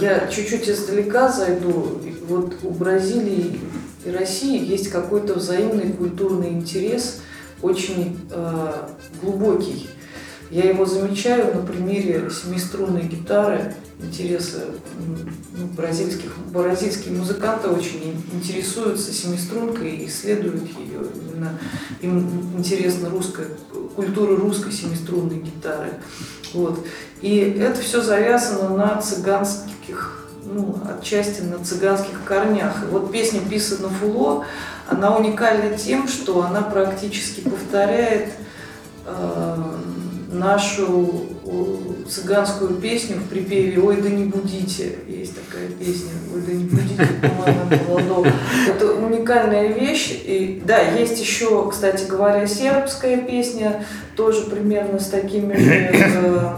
Я 0.00 0.26
чуть-чуть 0.28 0.68
издалека 0.68 1.30
зайду. 1.30 2.00
Вот 2.28 2.54
у 2.62 2.70
Бразилии 2.70 3.60
и 4.04 4.10
России 4.10 4.64
есть 4.64 4.90
какой-то 4.90 5.34
взаимный 5.34 5.92
культурный 5.92 6.50
интерес, 6.50 7.20
очень 7.60 8.18
э, 8.30 8.72
глубокий. 9.22 9.88
Я 10.50 10.64
его 10.64 10.84
замечаю 10.84 11.54
на 11.54 11.62
примере 11.62 12.28
семиструнной 12.30 13.02
гитары, 13.02 13.74
интересы 14.00 14.62
ну, 15.56 15.66
бразильских, 15.76 16.36
бразильские 16.52 17.14
музыканты 17.14 17.68
очень 17.68 18.20
интересуются 18.32 19.12
семистрункой 19.12 19.90
и 19.90 20.06
исследуют 20.06 20.64
ее. 20.64 21.06
Именно 21.32 21.58
им 22.00 22.58
интересна 22.58 23.10
русская, 23.10 23.46
культура 23.94 24.36
русской 24.36 24.72
семиструнной 24.72 25.38
гитары. 25.38 25.90
Вот. 26.52 26.86
И 27.20 27.38
это 27.38 27.80
все 27.80 28.00
завязано 28.00 28.76
на 28.76 29.00
цыганских, 29.00 30.26
ну, 30.44 30.78
отчасти 30.88 31.42
на 31.42 31.64
цыганских 31.64 32.24
корнях. 32.24 32.82
И 32.82 32.86
вот 32.86 33.12
песня 33.12 33.40
«Писана 33.40 33.88
Фуло», 33.88 34.44
она 34.88 35.16
уникальна 35.16 35.76
тем, 35.76 36.08
что 36.08 36.42
она 36.42 36.62
практически 36.62 37.40
повторяет 37.40 38.32
э, 39.06 39.56
нашу 40.32 41.26
цыганскую 42.08 42.76
песню 42.76 43.16
в 43.16 43.28
припеве 43.28 43.80
«Ой, 43.80 44.00
да 44.00 44.08
не 44.08 44.24
будите». 44.24 44.96
Есть 45.06 45.34
такая 45.34 45.68
песня 45.68 46.10
«Ой, 46.34 46.42
да 46.46 46.52
не 46.52 46.64
будите, 46.64 47.08
по-моему, 47.20 48.26
Это 48.68 48.92
уникальная 48.94 49.68
вещь. 49.68 50.10
И, 50.24 50.62
да, 50.64 50.80
есть 50.80 51.20
еще, 51.20 51.68
кстати 51.70 52.06
говоря, 52.06 52.46
сербская 52.46 53.18
песня, 53.18 53.84
тоже 54.16 54.42
примерно 54.42 54.98
с 54.98 55.06
такими 55.06 55.54
же 55.54 55.90
э, 55.92 56.52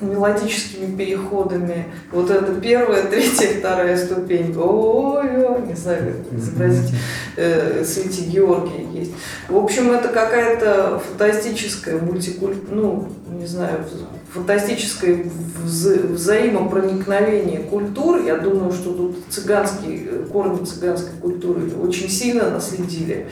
мелодическими 0.00 0.96
переходами. 0.96 1.86
Вот 2.12 2.30
это 2.30 2.54
первая, 2.54 3.04
третья, 3.10 3.58
вторая 3.58 3.96
ступень. 3.96 4.54
Ой, 4.56 5.66
не 5.66 5.74
знаю, 5.74 6.14
как 6.30 6.38
изобразить. 6.38 6.94
Э, 7.36 7.84
Святи 7.84 8.22
Георгий 8.22 8.86
есть. 8.92 9.12
В 9.48 9.56
общем, 9.56 9.92
это 9.92 10.08
какая-то 10.08 11.00
фантастическая 11.00 11.98
мультикуль... 11.98 12.56
Ну, 12.70 13.08
не 13.30 13.46
знаю, 13.46 13.84
фантастическое 14.32 15.24
вза 15.62 15.94
взаимопроникновение 15.94 17.60
культур. 17.60 18.22
Я 18.22 18.36
думаю, 18.36 18.72
что 18.72 18.92
тут 18.92 19.16
цыганские, 19.28 20.24
корни 20.30 20.64
цыганской 20.64 21.14
культуры 21.20 21.70
очень 21.82 22.08
сильно 22.08 22.50
наследили. 22.50 23.28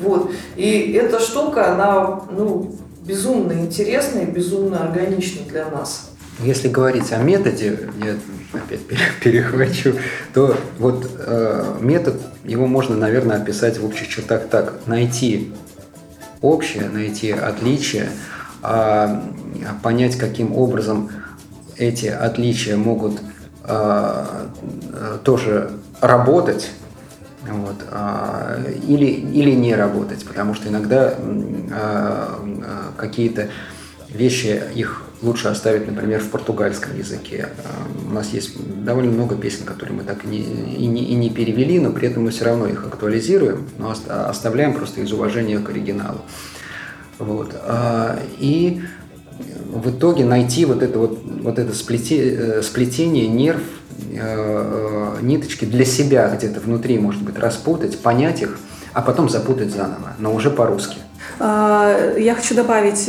Вот. 0.00 0.30
И 0.56 0.92
эта 0.92 1.20
штука, 1.20 1.72
она 1.72 2.22
ну, 2.30 2.74
безумно 3.02 3.52
интересная, 3.52 4.26
безумно 4.26 4.82
органична 4.82 5.42
для 5.48 5.68
нас. 5.70 6.11
Если 6.42 6.68
говорить 6.68 7.12
о 7.12 7.18
методе, 7.18 7.78
я 8.02 8.16
опять 8.52 8.80
перехвачу, 9.22 9.94
то 10.34 10.56
вот 10.78 11.08
э, 11.18 11.76
метод, 11.80 12.20
его 12.44 12.66
можно, 12.66 12.96
наверное, 12.96 13.36
описать 13.36 13.78
в 13.78 13.84
общих 13.84 14.08
чертах 14.08 14.48
так. 14.48 14.74
Найти 14.86 15.52
общее, 16.40 16.88
найти 16.88 17.30
отличия, 17.30 18.08
а 18.62 19.22
понять, 19.82 20.16
каким 20.16 20.56
образом 20.56 21.10
эти 21.76 22.06
отличия 22.06 22.76
могут 22.76 23.20
э, 23.64 24.24
тоже 25.22 25.70
работать, 26.00 26.70
вот, 27.48 27.76
э, 27.90 28.74
или, 28.86 29.06
или 29.06 29.52
не 29.52 29.74
работать, 29.74 30.24
потому 30.24 30.54
что 30.54 30.68
иногда 30.68 31.14
э, 31.14 32.26
какие-то 32.96 33.48
вещи, 34.08 34.62
их 34.74 35.02
лучше 35.22 35.48
оставить, 35.48 35.86
например, 35.86 36.20
в 36.20 36.28
португальском 36.30 36.96
языке. 36.96 37.48
Э, 37.56 38.08
у 38.08 38.12
нас 38.12 38.30
есть 38.30 38.52
довольно 38.84 39.12
много 39.12 39.36
песен, 39.36 39.64
которые 39.64 39.96
мы 39.96 40.02
так 40.02 40.24
и 40.24 40.28
не, 40.28 40.40
и 40.40 40.86
не, 40.86 41.04
и 41.04 41.14
не 41.14 41.30
перевели, 41.30 41.78
но 41.78 41.90
при 41.90 42.08
этом 42.08 42.24
мы 42.24 42.30
все 42.30 42.44
равно 42.44 42.66
их 42.66 42.84
актуализируем, 42.84 43.68
но 43.78 43.94
оставляем 44.08 44.74
просто 44.74 45.00
из 45.00 45.12
уважения 45.12 45.58
к 45.58 45.70
оригиналу. 45.70 46.20
Вот. 47.18 47.54
А, 47.64 48.18
и 48.38 48.82
в 49.72 49.90
итоге 49.90 50.24
найти 50.24 50.64
вот 50.64 50.82
это 50.82 50.98
вот, 50.98 51.20
вот 51.24 51.58
это 51.58 51.74
сплетение, 51.74 52.34
э, 52.36 52.62
сплетение 52.62 53.28
нерв, 53.28 53.62
э, 54.10 55.16
ниточки 55.22 55.64
для 55.64 55.84
себя 55.84 56.28
где-то 56.34 56.60
внутри, 56.60 56.98
может 56.98 57.22
быть, 57.22 57.38
распутать, 57.38 57.98
понять 58.00 58.42
их, 58.42 58.58
а 58.92 59.00
потом 59.02 59.28
запутать 59.28 59.72
заново, 59.72 60.14
но 60.18 60.34
уже 60.34 60.50
по-русски. 60.50 60.98
А, 61.38 62.16
я 62.18 62.34
хочу 62.34 62.54
добавить, 62.54 63.08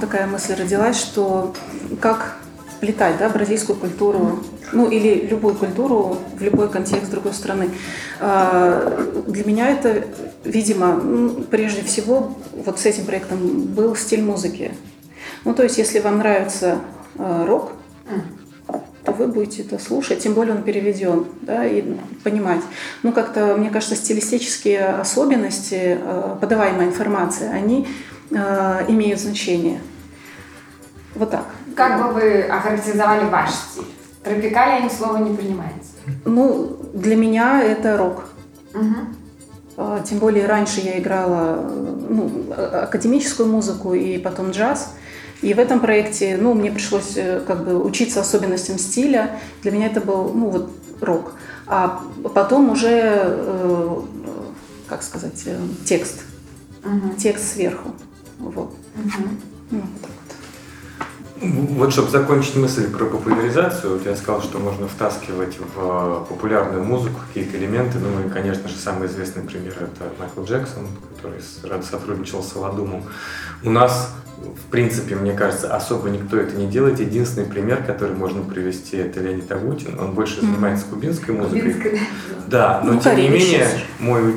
такая 0.00 0.26
мысль 0.26 0.54
родилась, 0.54 0.98
что 0.98 1.54
как 2.00 2.36
вплетать 2.76 3.18
да, 3.18 3.28
бразильскую 3.28 3.78
культуру, 3.78 4.40
ну 4.72 4.88
или 4.88 5.26
любую 5.26 5.54
культуру 5.54 6.18
в 6.36 6.42
любой 6.42 6.68
контекст 6.68 7.10
другой 7.10 7.32
страны. 7.32 7.70
А, 8.20 9.24
для 9.26 9.44
меня 9.44 9.70
это, 9.70 10.04
видимо, 10.44 11.44
прежде 11.50 11.82
всего 11.82 12.36
вот 12.52 12.78
с 12.78 12.86
этим 12.86 13.04
проектом 13.06 13.62
был 13.62 13.96
стиль 13.96 14.22
музыки. 14.22 14.72
Ну 15.44 15.54
то 15.54 15.62
есть 15.62 15.78
если 15.78 16.00
вам 16.00 16.18
нравится 16.18 16.78
э, 17.16 17.44
рок, 17.46 17.72
то 19.04 19.12
вы 19.12 19.26
будете 19.26 19.62
это 19.62 19.78
слушать, 19.78 20.20
тем 20.20 20.32
более 20.32 20.54
он 20.54 20.62
переведен, 20.62 21.26
да, 21.42 21.66
и 21.66 21.84
понимать. 22.22 22.62
Ну, 23.02 23.12
как-то, 23.12 23.54
мне 23.56 23.68
кажется, 23.68 23.96
стилистические 23.96 24.86
особенности 24.86 25.98
э, 26.00 26.36
подаваемой 26.40 26.86
информации, 26.86 27.46
они 27.46 27.86
э, 28.30 28.84
имеют 28.88 29.20
значение. 29.20 29.80
Вот 31.14 31.30
так. 31.30 31.46
Как 31.76 32.02
бы 32.02 32.12
вы 32.14 32.42
охарактеризовали 32.42 33.28
ваш 33.28 33.50
стиль? 33.50 33.84
Тропикалия 34.22 34.80
ни 34.80 34.88
слова 34.88 35.18
не 35.18 35.36
принимается. 35.36 35.92
Ну, 36.24 36.76
для 36.94 37.16
меня 37.16 37.62
это 37.62 37.96
рок. 37.96 38.24
Угу. 38.74 40.02
Тем 40.04 40.18
более 40.18 40.46
раньше 40.46 40.80
я 40.80 40.98
играла 40.98 41.56
ну, 42.08 42.46
академическую 42.52 43.48
музыку 43.48 43.94
и 43.94 44.18
потом 44.18 44.50
джаз. 44.50 44.94
И 45.42 45.52
в 45.52 45.58
этом 45.58 45.80
проекте, 45.80 46.38
ну, 46.40 46.54
мне 46.54 46.70
пришлось 46.70 47.16
э, 47.16 47.40
как 47.46 47.64
бы 47.64 47.82
учиться 47.82 48.20
особенностям 48.20 48.78
стиля. 48.78 49.38
Для 49.62 49.72
меня 49.72 49.88
это 49.88 50.00
был, 50.00 50.32
ну, 50.32 50.48
вот 50.48 50.70
рок. 51.02 51.34
А 51.66 52.02
потом 52.34 52.70
уже, 52.70 52.88
э, 53.02 54.00
как 54.88 55.02
сказать, 55.02 55.42
э, 55.44 55.58
текст. 55.84 56.22
Угу. 56.82 57.16
Текст 57.18 57.52
сверху. 57.52 57.90
Вот. 58.50 58.70
Угу. 58.96 59.28
Ну, 59.70 59.82
так 60.02 60.10
вот. 60.10 60.34
Вот, 61.40 61.92
чтобы 61.92 62.10
закончить 62.10 62.56
мысль 62.56 62.90
про 62.90 63.06
популяризацию, 63.06 63.94
вот 63.94 64.06
я 64.06 64.16
сказал, 64.16 64.40
что 64.40 64.58
можно 64.58 64.86
втаскивать 64.86 65.58
в 65.58 66.26
популярную 66.28 66.84
музыку 66.84 67.20
какие-то 67.28 67.58
элементы. 67.58 67.98
Ну 67.98 68.26
и, 68.26 68.30
конечно 68.30 68.68
же, 68.68 68.76
самый 68.76 69.08
известный 69.08 69.42
пример 69.42 69.74
это 69.80 70.12
Майкл 70.18 70.42
Джексон, 70.44 70.86
который 71.16 71.82
сотрудничал 71.82 72.42
с 72.42 72.52
Солодумом. 72.52 73.02
У 73.62 73.70
нас 73.70 74.14
в 74.52 74.70
принципе, 74.70 75.14
мне 75.14 75.32
кажется, 75.32 75.74
особо 75.74 76.10
никто 76.10 76.36
это 76.36 76.56
не 76.56 76.66
делает. 76.66 77.00
Единственный 77.00 77.46
пример, 77.46 77.82
который 77.84 78.14
можно 78.14 78.42
привести, 78.42 78.96
это 78.96 79.20
Леонид 79.20 79.50
Агутин. 79.50 79.98
Он 79.98 80.12
больше 80.12 80.40
занимается 80.40 80.86
кубинской 80.86 81.34
музыкой. 81.34 81.72
Кубинской, 81.72 82.00
да. 82.46 82.82
но 82.84 82.94
ну, 82.94 83.00
тем 83.00 83.16
не 83.16 83.28
менее, 83.28 83.66
мой 83.98 84.34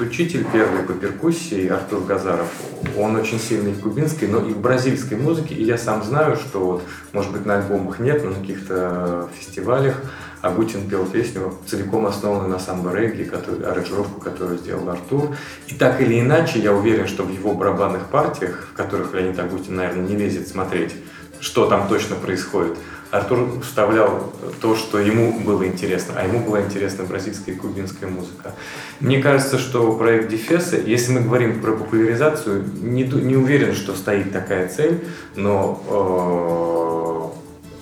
учитель 0.00 0.46
первый 0.52 0.82
по 0.82 0.92
перкуссии, 0.92 1.68
Артур 1.68 2.04
Газаров, 2.04 2.48
он 2.96 3.16
очень 3.16 3.38
сильный 3.38 3.72
в 3.72 3.80
кубинской, 3.80 4.28
но 4.28 4.38
и 4.38 4.52
в 4.52 4.58
бразильской 4.58 5.16
музыке. 5.16 5.54
И 5.54 5.64
я 5.64 5.76
сам 5.76 6.02
знаю, 6.02 6.36
что, 6.36 6.60
вот, 6.60 6.82
может 7.12 7.32
быть, 7.32 7.44
на 7.44 7.58
альбомах 7.58 7.98
нет, 7.98 8.22
но 8.24 8.30
на 8.30 8.36
каких-то 8.36 9.28
фестивалях 9.38 9.96
Агутин 10.42 10.88
пел 10.88 11.04
песню, 11.06 11.54
целиком 11.66 12.06
основанную 12.06 12.48
на 12.48 12.58
самбо-регги, 12.58 13.30
аранжировку, 13.64 14.20
которую 14.20 14.58
сделал 14.58 14.88
Артур. 14.88 15.36
И 15.66 15.74
так 15.74 16.00
или 16.00 16.18
иначе, 16.20 16.60
я 16.60 16.72
уверен, 16.72 17.06
что 17.06 17.24
в 17.24 17.30
его 17.30 17.54
барабанных 17.54 18.06
партиях, 18.06 18.68
в 18.72 18.76
которых 18.76 19.12
Леонид 19.14 19.38
Агутин, 19.38 19.76
наверное, 19.76 20.06
не 20.06 20.16
лезет 20.16 20.48
смотреть, 20.48 20.94
что 21.40 21.66
там 21.66 21.88
точно 21.88 22.16
происходит, 22.16 22.76
Артур 23.10 23.60
вставлял 23.62 24.32
то, 24.60 24.76
что 24.76 25.00
ему 25.00 25.40
было 25.40 25.66
интересно, 25.66 26.14
а 26.16 26.24
ему 26.24 26.40
была 26.40 26.62
интересна 26.62 27.04
бразильская 27.04 27.54
и 27.54 27.58
кубинская 27.58 28.08
музыка. 28.08 28.54
Мне 29.00 29.20
кажется, 29.20 29.58
что 29.58 29.92
проект 29.94 30.28
Дефеса, 30.28 30.76
если 30.76 31.12
мы 31.12 31.22
говорим 31.22 31.60
про 31.60 31.72
популяризацию, 31.72 32.64
не, 32.80 33.02
не 33.02 33.36
уверен, 33.36 33.74
что 33.74 33.94
стоит 33.94 34.32
такая 34.32 34.68
цель, 34.68 35.00
но 35.34 35.82
э, 35.88 36.89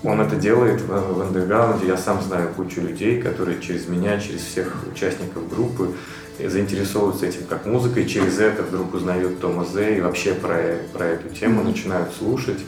он 0.03 0.21
это 0.21 0.37
делает 0.37 0.81
в, 0.81 0.89
в 0.89 1.21
андерграунде. 1.21 1.87
Я 1.87 1.97
сам 1.97 2.23
знаю 2.23 2.51
кучу 2.55 2.81
людей, 2.81 3.21
которые 3.21 3.61
через 3.61 3.89
меня, 3.89 4.21
через 4.21 4.43
всех 4.43 4.85
участников 4.91 5.49
группы 5.49 5.95
заинтересовываются 6.43 7.27
этим 7.27 7.47
как 7.49 7.67
музыкой, 7.67 8.07
через 8.07 8.39
это 8.39 8.63
вдруг 8.63 8.95
узнают 8.95 9.41
Тома 9.41 9.65
Зе 9.65 9.99
и 9.99 10.01
вообще 10.01 10.35
про, 10.35 10.79
про 10.93 11.05
эту 11.05 11.35
тему 11.35 11.63
начинают 11.63 12.15
слушать. 12.15 12.59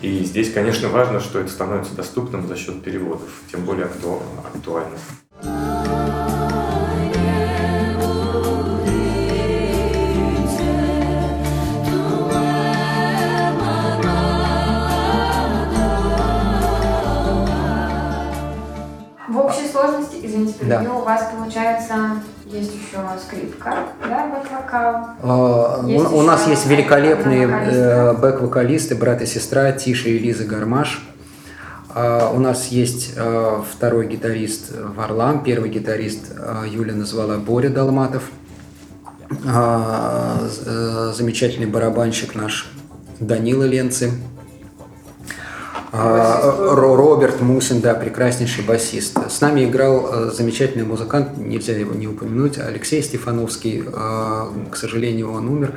И 0.00 0.24
здесь, 0.24 0.52
конечно, 0.52 0.88
важно, 0.88 1.20
что 1.20 1.40
это 1.40 1.50
становится 1.50 1.94
доступным 1.94 2.46
за 2.46 2.56
счет 2.56 2.82
переводов, 2.82 3.28
тем 3.50 3.64
более 3.64 3.86
актуально. 20.46 20.78
перебью, 20.78 20.98
у 20.98 21.02
вас, 21.02 21.28
получается, 21.36 21.94
есть 22.46 22.72
еще 22.74 22.98
скрипка, 23.22 23.74
да, 24.08 24.26
бэк-вокал. 24.26 25.86
Есть 25.88 26.12
У 26.12 26.18
у 26.18 26.22
нас 26.22 26.46
есть 26.46 26.66
великолепные 26.66 27.46
э, 27.46 28.12
бэк-вокалисты, 28.14 28.94
брат 28.94 29.22
и 29.22 29.26
сестра 29.26 29.72
Тиша 29.72 30.08
и 30.08 30.18
Лиза 30.18 30.44
Гармаш. 30.44 31.02
А, 31.94 32.30
У 32.30 32.38
нас 32.38 32.68
есть 32.68 33.14
э, 33.16 33.62
второй 33.70 34.06
гитарист 34.06 34.72
Варлам, 34.72 35.42
первый 35.42 35.70
гитарист 35.70 36.32
э, 36.36 36.64
Юля 36.68 36.94
назвала 36.94 37.36
Боря 37.38 37.70
Долматов. 37.70 38.24
А, 39.46 40.48
Замечательный 41.14 41.66
барабанщик 41.66 42.34
наш 42.34 42.70
Данила 43.20 43.64
Ленцы. 43.64 44.12
А, 45.90 46.74
Ро- 46.74 46.96
Роберт 46.96 47.40
Мусин, 47.40 47.80
да, 47.80 47.94
прекраснейший 47.94 48.64
басист. 48.64 49.16
С 49.30 49.40
нами 49.40 49.64
играл 49.64 50.10
э, 50.12 50.30
замечательный 50.34 50.84
музыкант, 50.84 51.38
нельзя 51.38 51.72
его 51.72 51.94
не 51.94 52.06
упомянуть, 52.06 52.58
Алексей 52.58 53.02
Стефановский. 53.02 53.84
Э, 53.86 53.90
К 54.70 54.76
сожалению, 54.76 55.32
он 55.32 55.48
умер. 55.48 55.72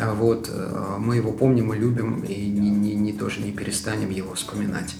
А 0.00 0.14
Вот, 0.14 0.48
э, 0.50 0.68
мы 0.98 1.16
его 1.16 1.32
помним 1.32 1.72
и 1.74 1.76
любим, 1.78 2.20
и 2.20 2.34
не, 2.48 2.70
не- 2.70 2.94
не- 2.94 3.12
тоже 3.12 3.40
не 3.42 3.50
перестанем 3.52 4.08
его 4.10 4.34
вспоминать. 4.34 4.94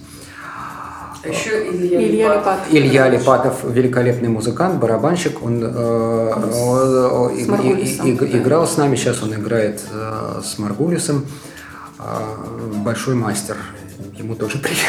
А 1.23 1.27
еще 1.29 1.67
Илья, 1.71 1.99
Илья 1.99 2.27
Липатов. 2.35 2.59
Илья 2.71 3.09
Липатов 3.09 3.63
великолепный 3.63 4.29
музыкант, 4.29 4.79
барабанщик. 4.79 5.43
Он 5.43 5.63
э, 5.63 5.67
э, 5.67 7.35
и- 7.35 7.43
С 7.43 8.05
и- 8.05 8.11
и- 8.11 8.13
да. 8.19 8.37
играл 8.37 8.67
с 8.67 8.77
нами, 8.77 8.95
сейчас 8.95 9.23
он 9.23 9.33
играет 9.33 9.81
э, 9.91 10.41
с 10.43 10.59
Маргулисом. 10.59 11.25
А, 11.99 12.21
Большой 12.85 13.15
мастер. 13.15 13.57
Ему 14.17 14.33
тоже 14.33 14.57
привет. 14.57 14.79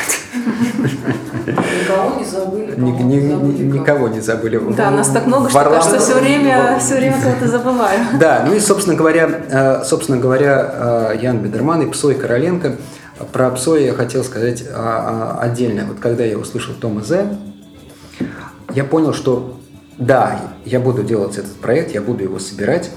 Никого 1.46 2.18
не 2.18 2.24
забыли. 2.24 2.74
Ни- 2.76 3.02
ни-. 3.02 3.78
Никого 3.78 4.08
не 4.08 4.20
забыли. 4.20 4.58
Да, 4.74 4.90
нас 4.90 5.08
так 5.08 5.26
много, 5.26 5.50
что 5.50 5.58
Варлам- 5.58 5.74
кажется, 5.82 5.98
все 5.98 6.18
время, 6.18 6.78
все 6.80 6.96
время 6.96 7.20
кого-то 7.20 7.46
забываю. 7.46 8.00
Да, 8.18 8.44
ну 8.46 8.54
и, 8.54 8.60
собственно 8.60 8.96
говоря, 8.96 9.28
э, 9.50 9.84
собственно 9.84 10.18
говоря, 10.18 11.12
э, 11.12 11.18
Ян 11.20 11.38
Бедерман 11.40 11.82
и 11.82 11.90
Псой 11.90 12.14
Короленко. 12.14 12.76
Про 13.32 13.50
Псоя 13.50 13.82
я 13.82 13.92
хотел 13.92 14.24
сказать 14.24 14.64
а, 14.72 15.36
а, 15.40 15.42
отдельно. 15.42 15.84
Вот 15.86 15.98
когда 15.98 16.24
я 16.24 16.38
услышал 16.38 16.72
Тома 16.74 17.02
Зе, 17.02 17.26
я 18.74 18.84
понял, 18.84 19.12
что 19.12 19.58
да, 19.98 20.40
я 20.64 20.80
буду 20.80 21.02
делать 21.02 21.36
этот 21.36 21.56
проект, 21.56 21.92
я 21.92 22.00
буду 22.00 22.22
его 22.22 22.38
собирать, 22.38 22.90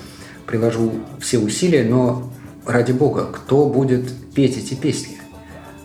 приложу 0.46 0.94
все 1.20 1.39
усилия, 1.39 1.84
но 1.84 2.32
ради 2.67 2.91
бога, 2.91 3.26
кто 3.34 3.65
будет 3.65 4.12
петь 4.36 4.58
эти 4.58 4.76
песни? 4.76 5.21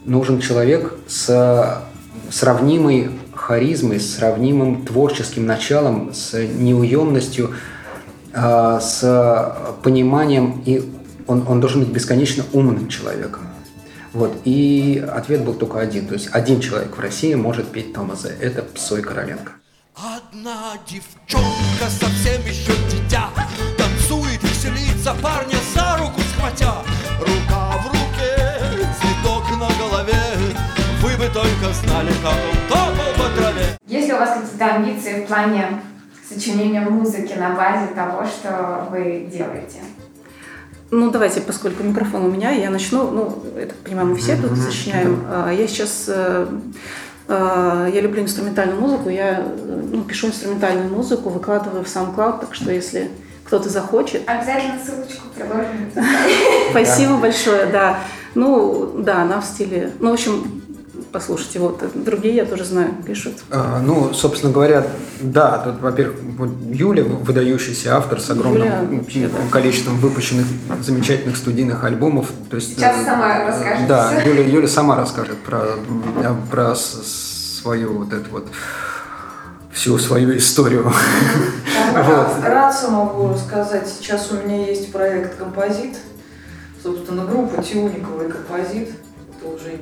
Нужен 0.07 0.41
человек 0.41 0.95
с 1.09 1.83
сравнимой 2.31 3.11
харизмой, 3.35 4.01
с 4.01 4.17
сравнимым 4.17 4.85
творческим 4.87 5.47
началом, 5.47 6.15
с 6.15 6.33
неуемностью, 6.41 7.53
а, 8.33 8.81
с 8.81 9.77
пониманием, 9.83 10.63
и 10.65 10.83
он, 11.27 11.45
он 11.49 11.61
должен 11.61 11.81
быть 11.81 11.91
бесконечно 11.91 12.45
умным 12.53 12.89
человеком. 12.89 13.43
Вот. 14.13 14.33
И 14.45 15.05
ответ 15.13 15.45
был 15.45 15.55
только 15.55 15.79
один. 15.79 16.07
То 16.07 16.15
есть 16.15 16.29
один 16.33 16.61
человек 16.61 16.97
в 16.97 17.01
России 17.01 17.35
может 17.35 17.69
петь 17.69 17.93
Томаса. 17.93 18.29
Это 18.29 18.63
Псой 18.63 19.03
Короленко. 19.03 19.53
Одна 19.95 20.75
девчонка 20.87 21.89
совсем 21.89 22.43
еще 22.43 22.73
дитя 22.91 23.31
Танцует, 23.79 24.43
веселится, 24.43 25.15
парня 25.23 25.57
за 25.75 25.97
руку 25.97 26.21
схватя 26.21 26.75
Рука 27.19 27.46
бы 31.27 31.35
только 31.35 31.73
знали, 31.73 32.11
как 32.23 32.33
он 32.33 32.69
топал 32.69 33.13
по 33.17 33.37
траве 33.37 33.77
Есть 33.87 34.09
ли 34.09 34.15
у 34.15 34.19
вас 34.19 34.39
какие-то 34.39 34.67
амбиции 34.67 35.25
в 35.25 35.27
плане 35.27 35.83
сочинения 36.29 36.81
музыки 36.81 37.35
на 37.35 37.51
базе 37.55 37.89
того, 37.95 38.25
что 38.25 38.89
вы 38.91 39.29
делаете? 39.33 39.79
Ну, 40.91 41.11
давайте, 41.11 41.41
поскольку 41.41 41.83
микрофон 41.83 42.27
у 42.27 42.31
меня, 42.31 42.51
я 42.51 42.71
начну. 42.71 43.11
Ну, 43.11 43.43
это, 43.59 43.75
понимаю, 43.85 44.09
мы 44.09 44.17
все 44.17 44.37
тут 44.37 44.57
сочиняем. 44.57 45.25
А, 45.29 45.51
Я 45.51 45.67
сейчас... 45.67 46.05
э, 46.07 46.47
э, 47.27 47.91
Я 47.93 48.01
люблю 48.01 48.23
инструментальную 48.23 48.81
музыку, 48.81 49.09
я 49.09 49.41
э, 49.41 49.83
ну, 49.93 50.03
пишу 50.05 50.29
инструментальную 50.29 50.89
музыку, 50.89 51.31
выкладываю 51.31 51.85
в 51.85 51.89
SoundCloud, 51.89 52.41
так 52.41 52.55
что 52.55 52.71
если 52.71 53.11
кто-то 53.45 53.69
захочет, 53.69 54.23
Обязательно 54.29 54.79
ссылочку 54.85 55.27
приложим. 55.35 55.91
Спасибо 56.71 57.17
большое, 57.17 57.67
да. 57.67 57.99
Ну, 58.37 58.93
да, 58.99 59.23
она 59.23 59.41
в 59.41 59.45
стиле... 59.45 59.93
Ну, 59.99 60.11
в 60.11 60.15
общем, 60.15 60.56
послушайте, 61.17 61.61
вот, 61.61 61.83
другие 61.95 62.35
я 62.35 62.45
тоже 62.45 62.65
знаю, 62.67 62.91
пишут. 63.07 63.33
А, 63.51 63.81
Ну, 63.81 64.13
собственно 64.13 64.53
говоря, 64.53 64.87
да, 65.23 65.57
тут, 65.65 65.81
во-первых, 65.81 66.19
вот 66.37 66.51
Юля, 66.71 67.05
выдающийся 67.05 67.97
автор 67.97 68.21
с 68.21 68.29
огромным 68.29 68.63
Юля 68.63 69.01
вообще, 69.01 69.29
да. 69.29 69.39
количеством 69.51 69.97
выпущенных 69.97 70.45
замечательных 70.83 71.39
студийных 71.39 71.85
альбомов. 71.85 72.31
То 72.51 72.57
есть, 72.57 72.77
Сейчас 72.77 73.01
э, 73.01 73.05
сама 73.07 73.47
расскажет 73.47 73.87
Да. 73.87 74.13
Юля, 74.27 74.47
Юля 74.47 74.69
сама 74.69 74.95
расскажет 74.95 75.39
про, 75.39 75.61
э, 76.23 76.35
про 76.51 76.75
свою 76.75 78.01
вот 78.01 78.13
эту 78.13 78.31
вот 78.31 78.49
всю 79.73 79.99
свою 79.99 80.37
историю. 80.37 80.93
Вот. 81.95 82.29
Вкратце 82.41 82.89
могу 82.89 83.29
рассказать. 83.29 83.89
Сейчас 83.89 84.31
у 84.31 84.35
меня 84.35 84.67
есть 84.67 84.93
проект 84.93 85.39
«Композит». 85.39 85.97
Собственно, 86.83 87.25
группа 87.25 87.63
Тюникова 87.63 88.25
и 88.25 88.31
«Композит». 88.31 88.91
Это 89.39 89.55
уже 89.55 89.79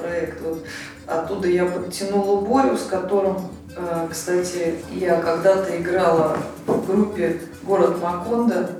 проект. 0.00 0.40
Вот. 0.42 0.64
Оттуда 1.06 1.48
я 1.48 1.64
подтянула 1.66 2.40
Борю, 2.40 2.76
с 2.76 2.82
которым, 2.84 3.36
э, 3.76 4.06
кстати, 4.10 4.74
я 4.92 5.20
когда-то 5.20 5.76
играла 5.80 6.36
в 6.66 6.86
группе 6.86 7.40
«Город 7.62 8.00
Макондо». 8.02 8.70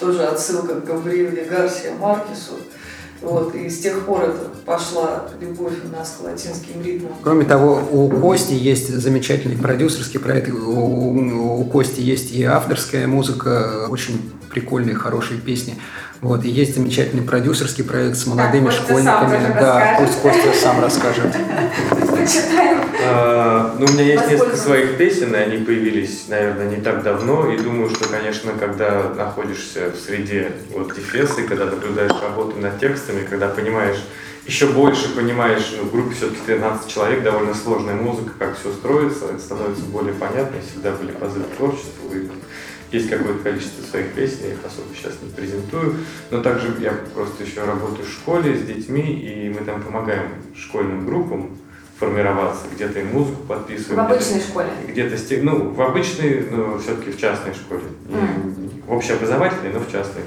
Тоже 0.00 0.24
отсылка 0.24 0.80
к 0.80 0.84
Габриэле 0.84 1.44
Гарсия 1.44 1.94
Маркесу. 1.94 2.54
Вот, 3.22 3.54
и 3.54 3.70
с 3.70 3.78
тех 3.80 4.04
пор 4.04 4.22
это 4.24 4.50
пошла 4.66 5.24
любовь 5.40 5.72
у 5.84 5.96
нас 5.96 6.16
к 6.20 6.24
латинским 6.24 6.82
ритмам. 6.82 7.12
Кроме 7.22 7.46
того, 7.46 7.80
у 7.90 8.10
Кости 8.10 8.52
есть 8.52 8.88
замечательный 8.92 9.56
продюсерский 9.56 10.20
проект, 10.20 10.50
у, 10.52 10.56
у- 10.56 11.60
у 11.60 11.64
Кости 11.64 12.00
есть 12.00 12.32
и 12.32 12.42
авторская 12.44 13.06
музыка, 13.06 13.86
очень 13.88 14.30
прикольные, 14.50 14.94
хорошие 14.94 15.40
песни. 15.40 15.76
Вот, 16.24 16.42
и 16.46 16.48
есть 16.48 16.74
замечательный 16.74 17.22
продюсерский 17.22 17.84
проект 17.84 18.16
с 18.16 18.26
молодыми 18.26 18.70
сам 18.70 18.72
школьниками. 18.72 19.54
да, 19.60 19.96
пусть 19.98 20.18
Костя 20.20 20.54
сам 20.54 20.80
расскажет. 20.80 21.36
А, 23.06 23.76
Ну, 23.78 23.84
у 23.84 23.92
меня 23.92 24.04
есть 24.04 24.30
несколько 24.30 24.56
своих 24.56 24.96
песен, 24.96 25.34
и 25.34 25.38
они 25.38 25.58
появились, 25.62 26.24
наверное, 26.28 26.70
не 26.70 26.76
так 26.76 27.02
давно. 27.02 27.52
И 27.52 27.58
думаю, 27.58 27.90
что, 27.90 28.08
конечно, 28.08 28.52
когда 28.58 29.10
находишься 29.14 29.90
в 29.90 30.00
среде 30.00 30.52
вот 30.70 30.94
Дефеса, 30.94 31.42
когда 31.46 31.66
наблюдаешь 31.66 32.12
работу 32.22 32.58
над 32.58 32.80
текстами, 32.80 33.26
когда 33.28 33.48
понимаешь, 33.48 33.98
еще 34.46 34.68
больше 34.68 35.14
понимаешь, 35.14 35.74
ну, 35.76 35.88
в 35.88 35.92
группе 35.92 36.14
все-таки 36.14 36.40
13 36.46 36.88
человек, 36.88 37.22
довольно 37.22 37.54
сложная 37.54 37.96
музыка, 37.96 38.30
как 38.38 38.58
все 38.58 38.72
строится, 38.72 39.38
становится 39.38 39.84
более 39.84 40.14
понятно, 40.14 40.56
и 40.56 40.70
всегда 40.70 40.92
были 40.92 41.12
позывы 41.12 41.44
к 41.44 41.56
творчеству. 41.56 42.14
И 42.14 42.30
есть 42.94 43.10
какое-то 43.10 43.40
количество 43.42 43.82
своих 43.84 44.12
песен, 44.12 44.38
я 44.42 44.52
их 44.52 44.58
особо 44.64 44.88
сейчас 44.94 45.12
не 45.22 45.30
презентую. 45.30 45.96
Но 46.30 46.40
также 46.40 46.68
я 46.80 46.92
просто 47.14 47.42
еще 47.44 47.64
работаю 47.64 48.06
в 48.06 48.10
школе 48.12 48.56
с 48.56 48.62
детьми, 48.62 49.02
и 49.02 49.48
мы 49.50 49.64
там 49.64 49.82
помогаем 49.82 50.28
школьным 50.56 51.04
группам 51.06 51.50
формироваться, 51.98 52.62
где-то 52.74 53.00
им 53.00 53.08
музыку 53.12 53.42
подписываем. 53.48 54.02
В 54.02 54.06
где-то- 54.06 54.14
обычной 54.14 54.40
школе. 54.40 54.68
Где-то, 54.88 55.16
сте- 55.18 55.42
ну, 55.42 55.70
в 55.70 55.80
обычной, 55.80 56.46
но 56.50 56.78
все-таки 56.78 57.10
в 57.10 57.20
частной 57.20 57.54
школе. 57.54 57.82
Не- 58.08 58.64
В 58.86 58.92
общеобразовательной, 58.92 59.72
но 59.72 59.78
в 59.80 59.90
частной. 59.90 60.22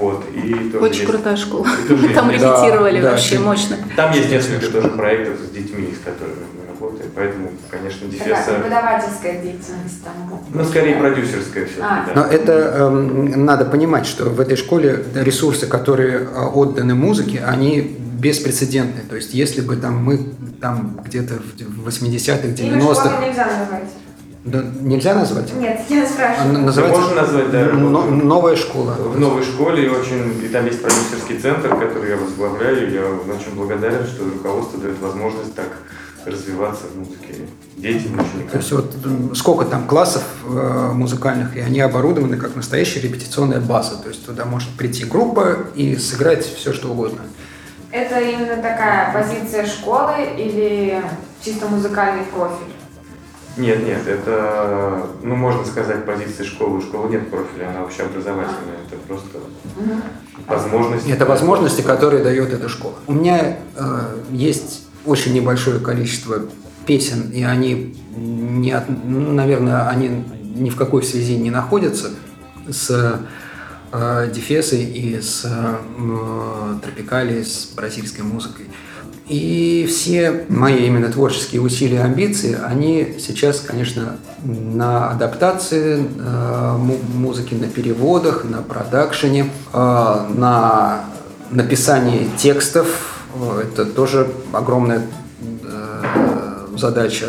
Вот. 0.00 0.24
И 0.34 0.70
тоже 0.70 0.78
Очень 0.84 1.00
есть- 1.00 1.06
крутая 1.10 1.36
школа. 1.36 1.66
и 1.84 1.88
тоже 1.88 2.08
Там 2.14 2.30
есть- 2.30 2.42
репетировали 2.44 3.00
да, 3.02 3.10
вообще 3.10 3.36
да. 3.38 3.44
мощно. 3.44 3.76
Там 3.94 4.12
есть 4.12 4.30
несколько 4.30 4.68
тоже 4.72 4.88
проектов 4.88 5.38
с 5.40 5.50
детьми, 5.50 5.92
с 5.94 6.02
которыми. 6.04 6.46
Поэтому, 7.14 7.50
конечно, 7.70 8.08
Такая 8.10 8.28
Дефеса, 8.28 8.54
преподавательская 8.54 9.32
деятельность 9.42 10.04
там. 10.04 10.40
ну, 10.52 10.64
скорее 10.64 10.96
продюсерская 10.96 11.66
все-таки, 11.66 11.82
А. 11.88 12.06
да. 12.06 12.22
Но 12.22 12.26
это 12.26 12.52
эм, 12.52 13.44
надо 13.44 13.64
понимать, 13.64 14.06
что 14.06 14.24
в 14.30 14.40
этой 14.40 14.56
школе 14.56 15.04
ресурсы, 15.14 15.66
которые 15.66 16.20
э, 16.20 16.26
отданы 16.54 16.94
музыке, 16.94 17.42
они 17.46 17.80
беспрецедентны. 17.80 19.02
То 19.08 19.16
есть, 19.16 19.34
если 19.34 19.60
бы 19.60 19.76
там 19.76 19.96
мы 20.04 20.18
там 20.60 21.00
где-то 21.04 21.34
в 21.34 21.88
80-х, 21.88 22.46
Имя 22.48 22.78
90-х... 22.80 22.94
школы 22.94 23.26
нельзя 23.26 23.46
называть. 23.46 23.90
Да, 24.42 24.64
нельзя 24.80 25.14
назвать? 25.14 25.52
Нет, 25.54 25.80
я 25.90 26.02
А, 26.02 26.06
спрашиваю. 26.06 26.54
н- 26.54 26.64
Называется 26.64 27.00
можно 27.00 27.16
назвать, 27.22 27.50
да, 27.50 27.64
«Но- 27.74 28.04
новая 28.06 28.56
школа. 28.56 28.92
В 28.92 29.20
новой 29.20 29.42
школе 29.42 29.84
и 29.84 29.88
очень, 29.88 30.42
и 30.42 30.48
там 30.48 30.64
есть 30.64 30.80
продюсерский 30.80 31.38
центр, 31.38 31.68
который 31.76 32.08
я 32.10 32.16
возглавляю. 32.16 32.90
Я 32.90 33.02
очень 33.06 33.54
благодарен, 33.54 34.06
что 34.06 34.24
руководство 34.24 34.80
дает 34.80 34.98
возможность 35.00 35.54
так 35.54 35.66
развиваться 36.26 36.86
в 36.86 36.98
музыке 36.98 37.46
детям, 37.76 38.16
То 38.16 38.24
ученикам. 38.24 38.60
есть 38.60 38.72
вот 38.72 39.36
сколько 39.36 39.64
там 39.64 39.86
классов 39.86 40.22
э, 40.44 40.90
музыкальных, 40.92 41.56
и 41.56 41.60
они 41.60 41.80
оборудованы 41.80 42.36
как 42.36 42.56
настоящая 42.56 43.00
репетиционная 43.00 43.60
база. 43.60 43.96
То 43.96 44.08
есть 44.08 44.24
туда 44.24 44.44
может 44.44 44.70
прийти 44.70 45.04
группа 45.04 45.66
и 45.74 45.96
сыграть 45.96 46.44
все, 46.44 46.72
что 46.72 46.88
угодно. 46.88 47.20
Это 47.90 48.20
именно 48.20 48.56
такая 48.56 49.12
позиция 49.12 49.66
школы 49.66 50.14
или 50.36 51.02
чисто 51.42 51.66
музыкальный 51.66 52.24
профиль? 52.24 52.72
Нет, 53.56 53.84
нет, 53.84 54.06
это, 54.06 55.06
ну, 55.22 55.34
можно 55.34 55.64
сказать, 55.64 56.06
позиция 56.06 56.46
школы. 56.46 56.78
У 56.78 56.80
школы 56.80 57.08
нет 57.10 57.28
профиля, 57.30 57.70
она 57.70 57.82
общеобразовательная. 57.82 58.78
Это 58.86 58.96
просто 59.08 59.38
возможность. 60.46 61.08
Это 61.08 61.26
возможности, 61.26 61.82
которые 61.82 62.22
дает 62.22 62.52
эта 62.52 62.68
школа. 62.68 62.94
У 63.08 63.12
меня 63.12 63.58
э, 63.76 64.18
есть 64.30 64.86
очень 65.04 65.34
небольшое 65.34 65.80
количество 65.80 66.42
песен, 66.86 67.30
и 67.30 67.42
они, 67.42 67.96
не 68.16 68.74
ну, 69.04 69.32
наверное, 69.32 69.88
они 69.88 70.24
ни 70.54 70.70
в 70.70 70.76
какой 70.76 71.02
связи 71.02 71.36
не 71.36 71.50
находятся 71.50 72.10
с 72.68 73.20
э, 73.92 74.30
Дефесой 74.34 74.84
и 74.84 75.20
с 75.20 75.44
э, 75.44 76.78
Тропикали, 76.82 77.42
с 77.42 77.70
бразильской 77.74 78.24
музыкой. 78.24 78.66
И 79.30 79.86
все 79.88 80.44
мои 80.48 80.86
именно 80.86 81.08
творческие 81.08 81.62
усилия 81.62 82.02
амбиции, 82.02 82.58
они 82.60 83.14
сейчас, 83.20 83.60
конечно, 83.60 84.16
на 84.42 85.10
адаптации 85.10 86.04
э, 86.18 86.76
музыки, 87.14 87.54
на 87.54 87.68
переводах, 87.68 88.44
на 88.44 88.60
продакшене, 88.62 89.48
э, 89.72 90.26
на 90.34 91.04
написании 91.52 92.28
текстов. 92.38 93.19
Это 93.62 93.84
тоже 93.86 94.30
огромная 94.52 95.06
э, 95.62 96.66
задача. 96.76 97.26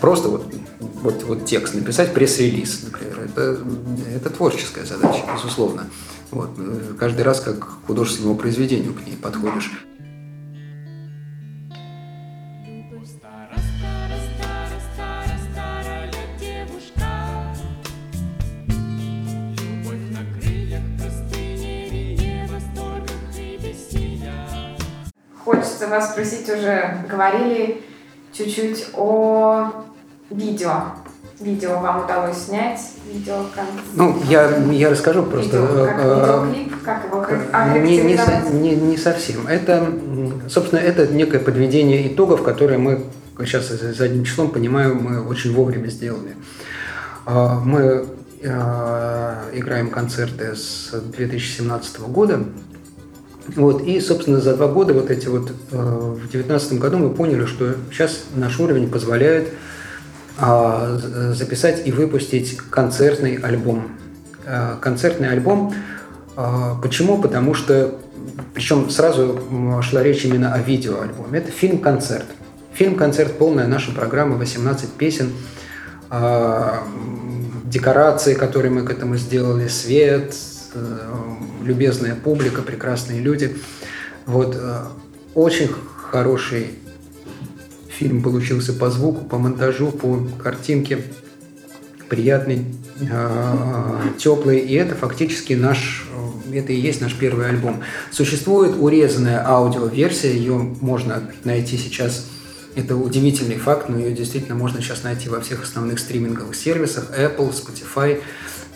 Просто 0.00 0.28
вот, 0.28 0.46
вот, 1.02 1.22
вот 1.24 1.44
текст 1.44 1.74
написать, 1.74 2.14
пресс-релиз, 2.14 2.84
например. 2.84 3.20
Это, 3.24 3.58
это 4.14 4.30
творческая 4.30 4.84
задача, 4.84 5.22
безусловно. 5.34 5.86
Вот. 6.30 6.50
Каждый 6.98 7.22
раз 7.22 7.40
как 7.40 7.58
к 7.58 7.86
художественному 7.86 8.36
произведению 8.36 8.94
к 8.94 9.06
ней 9.06 9.16
подходишь. 9.16 9.70
Вас 25.88 26.10
спросить 26.12 26.48
уже, 26.48 27.04
говорили 27.08 27.82
чуть-чуть 28.32 28.88
о 28.94 29.72
видео. 30.30 30.82
Видео 31.40 31.78
вам 31.78 32.04
удалось 32.04 32.36
снять? 32.36 32.80
Видео 33.12 33.44
как? 33.54 33.64
Ну, 33.94 34.16
я, 34.28 34.48
я 34.72 34.90
расскажу 34.90 35.22
просто. 35.22 35.58
Видео, 35.58 35.86
как 35.86 35.98
э, 36.00 36.46
видеоклип, 36.46 36.82
как 36.82 37.04
его 37.04 37.20
как, 37.20 37.76
не, 37.76 37.98
не, 37.98 38.60
не, 38.60 38.74
не 38.74 38.96
совсем. 38.96 39.46
Это, 39.46 39.92
собственно, 40.48 40.80
это 40.80 41.06
некое 41.06 41.38
подведение 41.38 42.12
итогов, 42.12 42.42
которые 42.42 42.78
мы 42.78 43.04
сейчас 43.46 43.68
задним 43.68 44.24
числом 44.24 44.50
понимаю, 44.50 44.96
мы 44.96 45.22
очень 45.22 45.54
вовремя 45.54 45.88
сделали. 45.88 46.34
А, 47.24 47.60
мы 47.60 48.06
э, 48.42 49.34
играем 49.52 49.90
концерты 49.90 50.56
с 50.56 50.90
2017 50.92 52.00
года, 52.00 52.44
вот, 53.56 53.82
и, 53.82 54.00
собственно, 54.00 54.40
за 54.40 54.56
два 54.56 54.68
года, 54.68 54.92
вот 54.92 55.10
эти 55.10 55.26
вот, 55.26 55.50
э, 55.72 55.76
в 55.76 56.20
2019 56.30 56.78
году 56.78 56.98
мы 56.98 57.10
поняли, 57.10 57.46
что 57.46 57.74
сейчас 57.90 58.24
наш 58.34 58.60
уровень 58.60 58.90
позволяет 58.90 59.48
э, 60.38 61.32
записать 61.34 61.86
и 61.86 61.92
выпустить 61.92 62.58
концертный 62.70 63.36
альбом. 63.36 63.88
Э, 64.44 64.74
концертный 64.80 65.30
альбом. 65.30 65.74
Э, 66.36 66.74
почему? 66.82 67.20
Потому 67.20 67.54
что, 67.54 67.98
причем 68.54 68.90
сразу 68.90 69.40
шла 69.82 70.02
речь 70.02 70.24
именно 70.24 70.52
о 70.52 70.58
видеоальбоме. 70.58 71.38
Это 71.38 71.50
фильм-концерт. 71.50 72.26
Фильм-концерт, 72.74 73.38
полная 73.38 73.66
наша 73.66 73.92
программа, 73.92 74.36
18 74.36 74.92
песен, 74.92 75.32
э, 76.10 76.70
декорации, 77.64 78.34
которые 78.34 78.70
мы 78.70 78.82
к 78.82 78.90
этому 78.90 79.16
сделали, 79.16 79.68
свет, 79.68 80.34
Э, 80.74 81.36
любезная 81.68 82.14
публика, 82.14 82.62
прекрасные 82.62 83.20
люди. 83.20 83.56
Вот 84.26 84.56
э, 84.58 84.84
очень 85.34 85.68
хороший 86.10 86.70
фильм 87.88 88.22
получился 88.22 88.72
по 88.72 88.90
звуку, 88.90 89.24
по 89.24 89.38
монтажу, 89.38 89.90
по 89.90 90.26
картинке, 90.42 91.02
приятный, 92.08 92.64
э, 93.00 93.98
теплый, 94.18 94.58
и 94.58 94.74
это 94.74 94.94
фактически 94.94 95.52
наш, 95.52 96.08
это 96.52 96.72
и 96.72 96.80
есть 96.80 97.00
наш 97.00 97.14
первый 97.14 97.48
альбом. 97.48 97.82
Существует 98.10 98.76
урезанная 98.78 99.46
аудиоверсия, 99.46 100.32
ее 100.32 100.54
можно 100.80 101.22
найти 101.44 101.76
сейчас. 101.76 102.26
Это 102.76 102.96
удивительный 102.96 103.56
факт, 103.56 103.88
но 103.88 103.98
ее 103.98 104.12
действительно 104.12 104.54
можно 104.54 104.80
сейчас 104.80 105.02
найти 105.02 105.28
во 105.28 105.40
всех 105.40 105.64
основных 105.64 105.98
стриминговых 105.98 106.54
сервисах. 106.54 107.10
Apple, 107.18 107.52
Spotify, 107.52 108.20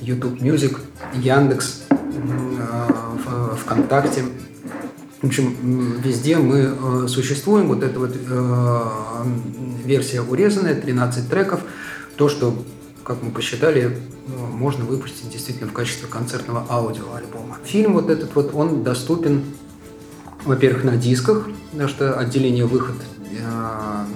YouTube 0.01 0.41
Music, 0.41 0.77
Яндекс, 1.15 1.83
ВКонтакте. 3.57 4.25
В 5.23 5.27
общем, 5.29 6.01
везде 6.01 6.37
мы 6.37 6.59
э, 6.77 7.07
существуем. 7.07 7.69
Вот 7.69 7.85
эта 7.85 7.97
вот 8.01 8.17
э, 8.17 8.81
версия 9.85 10.21
урезанная, 10.21 10.75
13 10.75 11.31
треков. 11.31 11.61
То, 12.17 12.29
что, 12.29 12.61
как 13.05 13.23
мы 13.23 13.31
посчитали, 13.31 13.83
э, 13.83 14.31
можно 14.53 14.85
выпустить 14.85 15.31
действительно 15.31 15.71
в 15.71 15.73
качестве 15.73 16.09
концертного 16.09 16.67
аудиоальбома. 16.69 17.59
Фильм 17.65 17.93
вот 17.93 18.11
этот 18.11 18.35
вот, 18.35 18.53
он 18.53 18.83
доступен, 18.83 19.45
во-первых, 20.45 20.83
на 20.83 20.97
дисках, 20.97 21.47
потому 21.71 21.89
что 21.89 22.19
отделение 22.19 22.67
«Выход» 22.67 22.97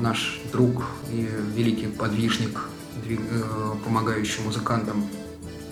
наш 0.01 0.41
друг 0.53 0.83
и 1.11 1.27
великий 1.55 1.87
подвижник, 1.87 2.69
помогающий 3.85 4.43
музыкантам 4.45 5.07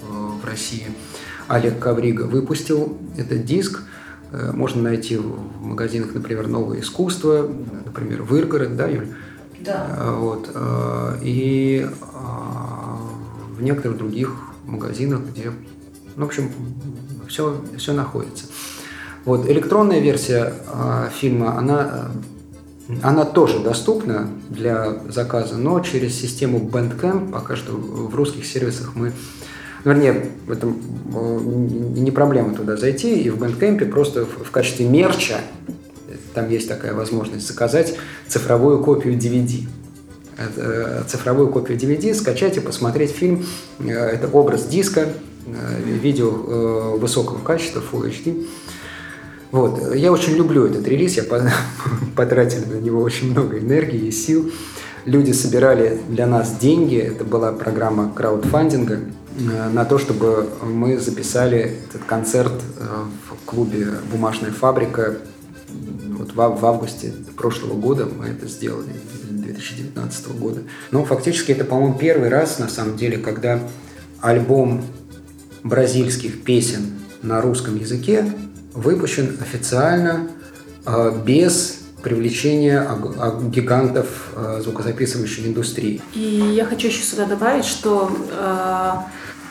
в 0.09 0.45
России, 0.45 0.87
Олег 1.49 1.79
Коврига 1.79 2.23
выпустил 2.23 2.97
этот 3.17 3.45
диск. 3.45 3.83
Э, 4.33 4.53
можно 4.53 4.83
найти 4.83 5.17
в 5.17 5.63
магазинах, 5.63 6.15
например, 6.15 6.49
«Новое 6.49 6.81
искусство», 6.81 7.49
например, 7.85 8.23
в 8.23 8.37
Иргород, 8.37 8.77
да, 8.77 8.89
Юль? 8.89 9.09
Да. 9.61 9.97
Э, 9.99 10.17
вот. 10.17 10.51
Э, 10.55 11.19
и 11.23 11.87
в 13.57 13.63
некоторых 13.63 13.99
других 13.99 14.35
магазинах, 14.67 15.21
где, 15.31 15.53
ну, 16.17 16.25
в 16.25 16.29
общем, 16.29 16.51
все, 17.29 17.61
все 17.77 17.93
находится. 17.93 18.47
Вот. 19.25 19.49
Электронная 19.49 20.01
версия 20.01 20.53
фильма, 21.13 21.57
она 21.57 22.11
она 23.03 23.25
тоже 23.25 23.61
доступна 23.61 24.29
для 24.51 24.99
заказа, 25.09 25.57
но 25.57 25.81
через 25.81 26.21
систему 26.21 26.59
Bandcamp. 26.59 27.33
Пока 27.33 27.57
что 27.57 27.73
в 27.73 28.15
русских 28.15 28.45
сервисах 28.45 28.95
мы 28.95 29.13
вернее, 29.85 30.31
это 30.49 30.67
не 30.67 32.11
проблема 32.11 32.55
туда 32.55 32.77
зайти, 32.77 33.21
и 33.21 33.31
в 33.31 33.43
Bandcamp 33.43 33.85
просто 33.91 34.25
в 34.25 34.51
качестве 34.51 34.87
мерча, 34.87 35.37
там 36.35 36.51
есть 36.51 36.69
такая 36.69 36.95
возможность 36.95 37.47
заказать 37.47 37.95
цифровую 38.27 38.83
копию 38.83 39.15
DVD. 39.15 39.67
Это, 40.37 41.05
цифровую 41.07 41.49
копию 41.49 41.79
DVD, 41.79 42.13
скачать 42.13 42.57
и 42.57 42.61
посмотреть 42.61 43.13
фильм. 43.13 43.47
Э, 43.79 43.93
это 43.93 44.27
образ 44.27 44.65
диска, 44.65 45.07
э, 45.47 45.83
видео 45.85 46.29
э, 46.29 46.97
высокого 46.99 47.39
качества, 47.39 47.81
Full 47.81 48.11
HD. 48.11 48.47
Вот. 49.53 49.95
Я 49.95 50.11
очень 50.11 50.35
люблю 50.35 50.67
этот 50.67 50.89
релиз, 50.89 51.17
я 51.17 51.23
потратил 52.17 52.67
на 52.67 52.81
него 52.81 53.01
очень 53.01 53.31
много 53.31 53.61
энергии 53.61 54.09
и 54.09 54.11
сил. 54.11 54.51
Люди 55.05 55.31
собирали 55.31 56.01
для 56.09 56.27
нас 56.27 56.57
деньги, 56.57 56.97
это 56.97 57.25
была 57.25 57.53
программа 57.53 58.13
краудфандинга, 58.13 58.99
Э, 58.99 59.24
на 59.37 59.85
то, 59.85 59.99
чтобы 59.99 60.49
мы 60.63 60.99
записали 60.99 61.79
этот 61.89 62.05
концерт 62.05 62.53
э, 62.53 62.87
в 63.29 63.45
клубе 63.45 63.89
«Бумажная 64.11 64.53
фабрика». 64.53 65.19
Вот 66.17 66.35
в, 66.35 66.41
августе 66.41 67.13
прошлого 67.37 67.75
года 67.75 68.07
мы 68.07 68.27
это 68.27 68.47
сделали, 68.47 68.93
2019 69.29 70.29
года. 70.39 70.63
Но 70.93 71.05
фактически 71.05 71.53
это, 71.53 71.65
по-моему, 71.65 71.99
первый 71.99 72.29
раз, 72.29 72.59
на 72.61 72.69
самом 72.69 72.97
деле, 72.97 73.19
когда 73.19 73.61
альбом 74.21 74.85
бразильских 75.65 76.45
песен 76.45 76.93
на 77.23 77.41
русском 77.41 77.77
языке 77.77 78.31
выпущен 78.73 79.37
официально 79.41 80.29
э, 80.87 81.21
без 81.27 81.81
привлечения 82.03 82.87
гигантов 83.45 84.35
звукозаписывающей 84.61 85.47
индустрии. 85.47 86.03
И 86.13 86.53
я 86.55 86.67
хочу 86.67 86.89
еще 86.89 87.03
сюда 87.03 87.25
добавить, 87.25 87.65
что 87.65 88.13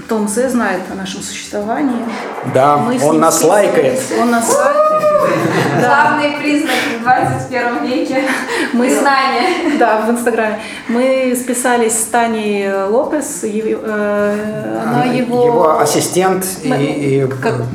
том 0.08 0.28
З 0.28 0.50
знает 0.50 0.82
о 0.92 0.96
нашем 0.96 1.22
существовании. 1.22 2.06
Да, 2.54 2.78
Мы 2.78 3.00
он 3.04 3.20
нас 3.20 3.44
лайкает. 3.44 4.00
Он 4.22 4.32
нас 4.32 4.56
лайкает. 4.56 4.84
Главный 5.80 6.32
признак 6.40 6.76
в 7.00 7.04
21 7.04 7.86
веке 7.86 8.24
мы 8.74 8.94
знания. 8.94 9.78
Да, 9.80 10.02
в 10.02 10.12
Инстаграме. 10.12 10.60
Мы 10.88 11.36
списались 11.40 11.94
с 11.94 12.06
Таней 12.06 12.72
Лопес, 12.86 13.44
э, 13.44 14.82
она 14.86 15.04
его... 15.06 15.46
Его 15.46 15.80
ассистент 15.80 16.46
и, 16.64 17.28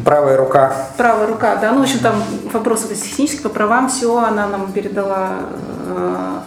правая 0.05 0.37
рука. 0.37 0.73
Правая 0.97 1.27
рука, 1.27 1.57
да. 1.57 1.73
Ну, 1.73 1.81
в 1.81 1.83
общем, 1.83 1.99
там 2.01 2.23
вопросы 2.53 2.95
технические 2.95 3.43
по 3.43 3.49
правам, 3.49 3.89
все 3.89 4.17
она 4.19 4.47
нам 4.47 4.73
передала 4.73 5.31
э, 5.89 6.39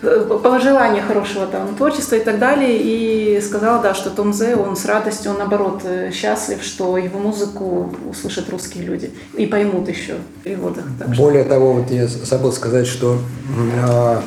пожелания 0.00 1.02
хорошего 1.02 1.46
там 1.46 1.74
творчества 1.74 2.16
и 2.16 2.24
так 2.24 2.38
далее. 2.38 2.78
И 2.78 3.40
сказала, 3.40 3.82
да, 3.82 3.94
что 3.94 4.10
Том 4.10 4.32
Зе, 4.32 4.56
он 4.56 4.76
с 4.76 4.84
радостью, 4.84 5.32
он 5.32 5.38
наоборот 5.38 5.82
э, 5.84 6.10
счастлив, 6.12 6.62
что 6.62 6.96
его 6.96 7.18
музыку 7.18 7.94
услышат 8.08 8.48
русские 8.50 8.84
люди 8.84 9.10
и 9.36 9.46
поймут 9.46 9.88
еще 9.88 10.14
в 10.14 10.42
переводах. 10.44 10.84
Более 11.16 11.44
того, 11.44 11.74
вот 11.74 11.90
я 11.90 12.06
забыл 12.06 12.52
сказать, 12.52 12.86
что 12.86 13.18
э, 13.76 14.20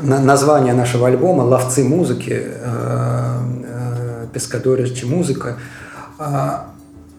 название 0.00 0.74
нашего 0.74 1.08
альбома 1.08 1.42
«Ловцы 1.42 1.84
музыки», 1.84 2.42
э, 2.44 3.38
э, 3.64 4.26
«Пескадорич 4.32 5.04
музыка», 5.04 5.56
э, 6.18 6.24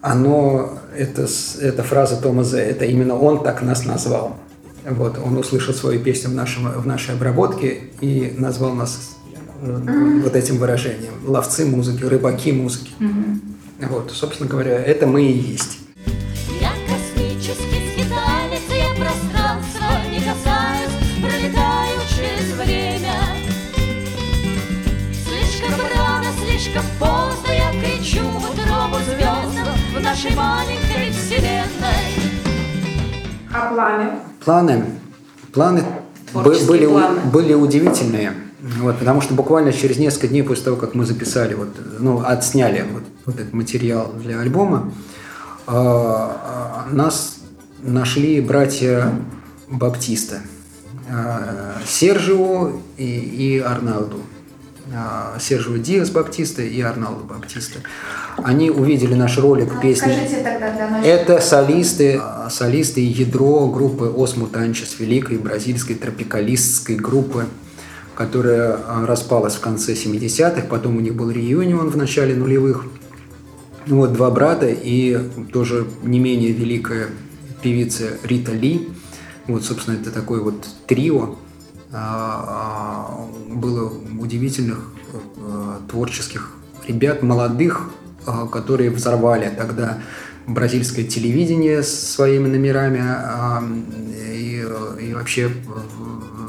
оно, 0.00 0.70
это, 0.96 1.26
это 1.60 1.82
фраза 1.82 2.20
Тома 2.20 2.44
Зе, 2.44 2.60
это 2.60 2.84
именно 2.84 3.18
он 3.18 3.42
так 3.42 3.62
нас 3.62 3.84
назвал. 3.84 4.36
Вот, 4.84 5.18
он 5.18 5.36
услышал 5.36 5.74
свою 5.74 6.00
песню 6.00 6.30
в, 6.30 6.34
нашем, 6.34 6.70
в 6.70 6.86
нашей 6.86 7.14
обработке 7.14 7.80
и 8.00 8.34
назвал 8.36 8.74
нас 8.74 9.16
mm-hmm. 9.62 10.22
вот 10.22 10.36
этим 10.36 10.58
выражением. 10.58 11.12
Ловцы 11.26 11.66
музыки, 11.66 12.04
рыбаки 12.04 12.52
музыки. 12.52 12.92
Mm-hmm. 13.00 13.88
Вот, 13.90 14.10
собственно 14.12 14.48
говоря, 14.48 14.82
это 14.82 15.06
мы 15.06 15.22
и 15.22 15.32
есть. 15.32 15.78
Я 16.60 16.72
космический 16.86 17.92
скиталец, 17.92 18.62
я 18.70 18.90
пространство 18.94 20.10
не 20.10 20.18
касаюсь, 20.18 20.92
пролетаю 21.20 22.00
через 22.08 22.52
время. 22.56 23.14
Слишком 25.26 25.80
рано, 25.96 26.26
слишком 26.44 26.84
поздно 26.98 27.52
я 27.52 27.70
кричу 27.80 28.22
в 28.22 28.50
утробу 28.50 28.96
звездам 29.04 29.76
в 29.94 30.00
нашей 30.00 30.34
маленькой. 30.34 30.87
Планы? 33.78 34.10
Планы, 34.44 34.84
планы 35.52 35.84
были, 36.66 36.86
планы. 36.86 37.20
были 37.32 37.54
удивительные. 37.54 38.32
Вот, 38.80 38.98
потому 38.98 39.20
что 39.20 39.34
буквально 39.34 39.72
через 39.72 39.98
несколько 39.98 40.26
дней 40.26 40.42
после 40.42 40.64
того, 40.64 40.76
как 40.76 40.96
мы 40.96 41.06
записали, 41.06 41.54
вот, 41.54 41.68
ну, 42.00 42.20
отсняли 42.26 42.84
вот, 42.92 43.04
вот 43.24 43.36
этот 43.38 43.52
материал 43.52 44.12
для 44.20 44.40
альбома, 44.40 44.90
э, 45.68 46.28
нас 46.90 47.38
нашли 47.80 48.40
братья 48.40 49.12
Баптиста, 49.68 50.40
э, 51.08 51.74
Сержио 51.86 52.72
и, 52.96 53.04
и 53.04 53.58
Арналду. 53.60 54.22
А, 54.94 55.36
Сержио 55.38 55.76
Диас 55.76 56.10
Баптиста 56.10 56.62
и 56.62 56.80
Арналдо 56.80 57.24
Баптиста. 57.24 57.80
Они 58.38 58.70
увидели 58.70 59.14
наш 59.14 59.36
ролик 59.38 59.74
а, 59.76 59.80
песни. 59.80 60.14
Это 61.04 61.40
солисты, 61.40 62.18
а, 62.22 62.48
солисты 62.50 63.00
ядро 63.00 63.68
группы 63.68 64.06
Ос 64.06 64.36
Мутанчес, 64.36 64.98
великой 64.98 65.38
бразильской 65.38 65.94
тропикалистской 65.94 66.96
группы, 66.96 67.46
которая 68.14 68.78
распалась 69.06 69.56
в 69.56 69.60
конце 69.60 69.92
70-х, 69.92 70.62
потом 70.70 70.96
у 70.96 71.00
них 71.00 71.14
был 71.14 71.30
реюнион 71.30 71.90
в 71.90 71.96
начале 71.96 72.34
нулевых. 72.34 72.86
Вот 73.86 74.12
два 74.12 74.30
брата 74.30 74.68
и 74.68 75.18
тоже 75.52 75.86
не 76.02 76.18
менее 76.18 76.52
великая 76.52 77.08
певица 77.62 78.04
Рита 78.22 78.52
Ли. 78.52 78.88
Вот, 79.46 79.64
собственно, 79.64 79.96
это 79.96 80.10
такой 80.10 80.40
вот 80.40 80.66
трио, 80.86 81.36
было 81.90 83.92
удивительных 84.20 84.92
э, 85.12 85.78
творческих 85.90 86.52
ребят, 86.86 87.22
молодых, 87.22 87.90
а, 88.26 88.46
которые 88.46 88.90
взорвали 88.90 89.52
тогда 89.56 89.98
бразильское 90.46 91.04
телевидение 91.04 91.82
своими 91.82 92.48
номерами 92.48 93.02
и, 94.34 94.64
и 95.00 95.14
вообще 95.14 95.50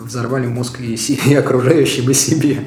взорвали 0.04 0.48
мозг 0.48 0.80
и, 0.80 0.96
и 0.96 1.36
окружающим 1.36 2.10
и 2.10 2.14
себе. 2.14 2.66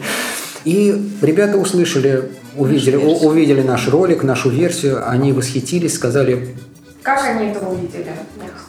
И 0.64 1.12
ребята 1.22 1.58
услышали, 1.58 2.30
увидели, 2.56 2.96
увидели 2.96 3.62
наш 3.62 3.88
ролик, 3.88 4.22
нашу 4.22 4.50
версию, 4.50 5.08
они 5.08 5.32
восхитились, 5.32 5.94
сказали, 5.94 6.54
как 7.02 7.24
они 7.24 7.48
это 7.48 7.66
увидели? 7.66 8.12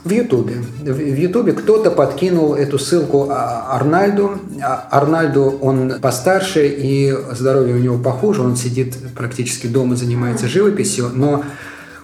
В 0.04 0.12
Ютубе. 0.12 0.56
В 0.82 1.16
Ютубе 1.18 1.54
кто-то 1.54 1.89
подкинул 1.89 2.56
эту 2.56 2.78
ссылку 2.78 3.30
а, 3.30 3.70
Арнальду. 3.72 4.32
А, 4.62 4.88
Арнальду, 4.91 5.58
он 5.62 5.99
постарше, 6.01 6.68
и 6.68 7.16
здоровье 7.32 7.76
у 7.76 7.80
него 7.80 7.97
похуже. 7.97 8.41
Он 8.41 8.58
сидит 8.58 8.97
практически 9.16 9.68
дома, 9.68 9.95
занимается 9.95 10.47
живописью, 10.47 11.10
но 11.14 11.45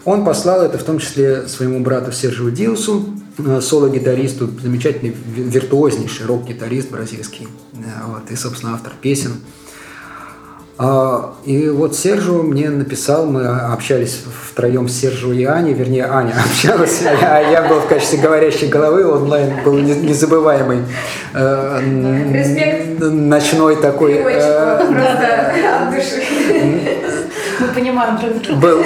он 0.06 0.24
послал 0.24 0.62
это 0.62 0.78
в 0.78 0.84
том 0.84 1.00
числе 1.00 1.48
своему 1.48 1.82
брату 1.82 2.14
Сержио 2.14 2.50
Диусу, 2.50 3.14
э, 3.38 3.60
соло-гитаристу, 3.62 4.50
замечательный, 4.62 5.14
виртуознейший 5.36 6.26
рок-гитарист 6.26 6.90
бразильский. 6.90 7.50
Э, 7.74 7.78
вот, 8.08 8.32
и, 8.32 8.36
собственно, 8.38 8.76
автор 8.76 8.94
песен. 9.02 9.34
А, 10.82 11.34
и 11.44 11.68
вот 11.68 11.94
Сержу 11.94 12.42
мне 12.42 12.70
написал, 12.70 13.26
мы 13.26 13.46
общались 13.46 14.24
втроем 14.50 14.88
с 14.88 14.94
Сержу 14.98 15.34
и 15.34 15.44
Аней, 15.44 15.74
вернее, 15.74 16.06
Аня 16.06 16.34
общалась, 16.46 17.04
а 17.22 17.42
я 17.42 17.64
был 17.64 17.82
в 17.82 17.88
качестве 17.88 18.18
говорящей 18.20 18.70
головы, 18.70 19.06
онлайн 19.06 19.62
был 19.66 19.74
незабываемый 19.74 20.84
э, 21.34 21.82
Респект. 22.32 22.98
ночной 23.02 23.76
такой... 23.76 24.22
Э, 24.24 24.86
мы 27.60 27.68
понимаем 27.76 28.18
друг 28.18 28.42
друга. 28.42 28.62
Был, 28.62 28.84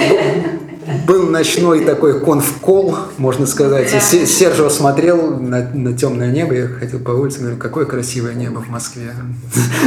был 1.04 1.28
ночной 1.28 1.84
такой 1.84 2.20
конфкол, 2.20 2.96
можно 3.18 3.46
сказать. 3.46 3.90
Да. 3.90 3.98
И 3.98 4.26
Сержио 4.26 4.68
смотрел 4.70 5.38
на, 5.38 5.68
на 5.72 5.96
темное 5.96 6.30
небо, 6.30 6.54
я 6.54 6.68
ходил 6.68 7.00
по 7.00 7.10
улице, 7.10 7.40
говорю, 7.40 7.56
какое 7.56 7.84
красивое 7.84 8.34
небо 8.34 8.58
в 8.58 8.68
Москве, 8.68 9.12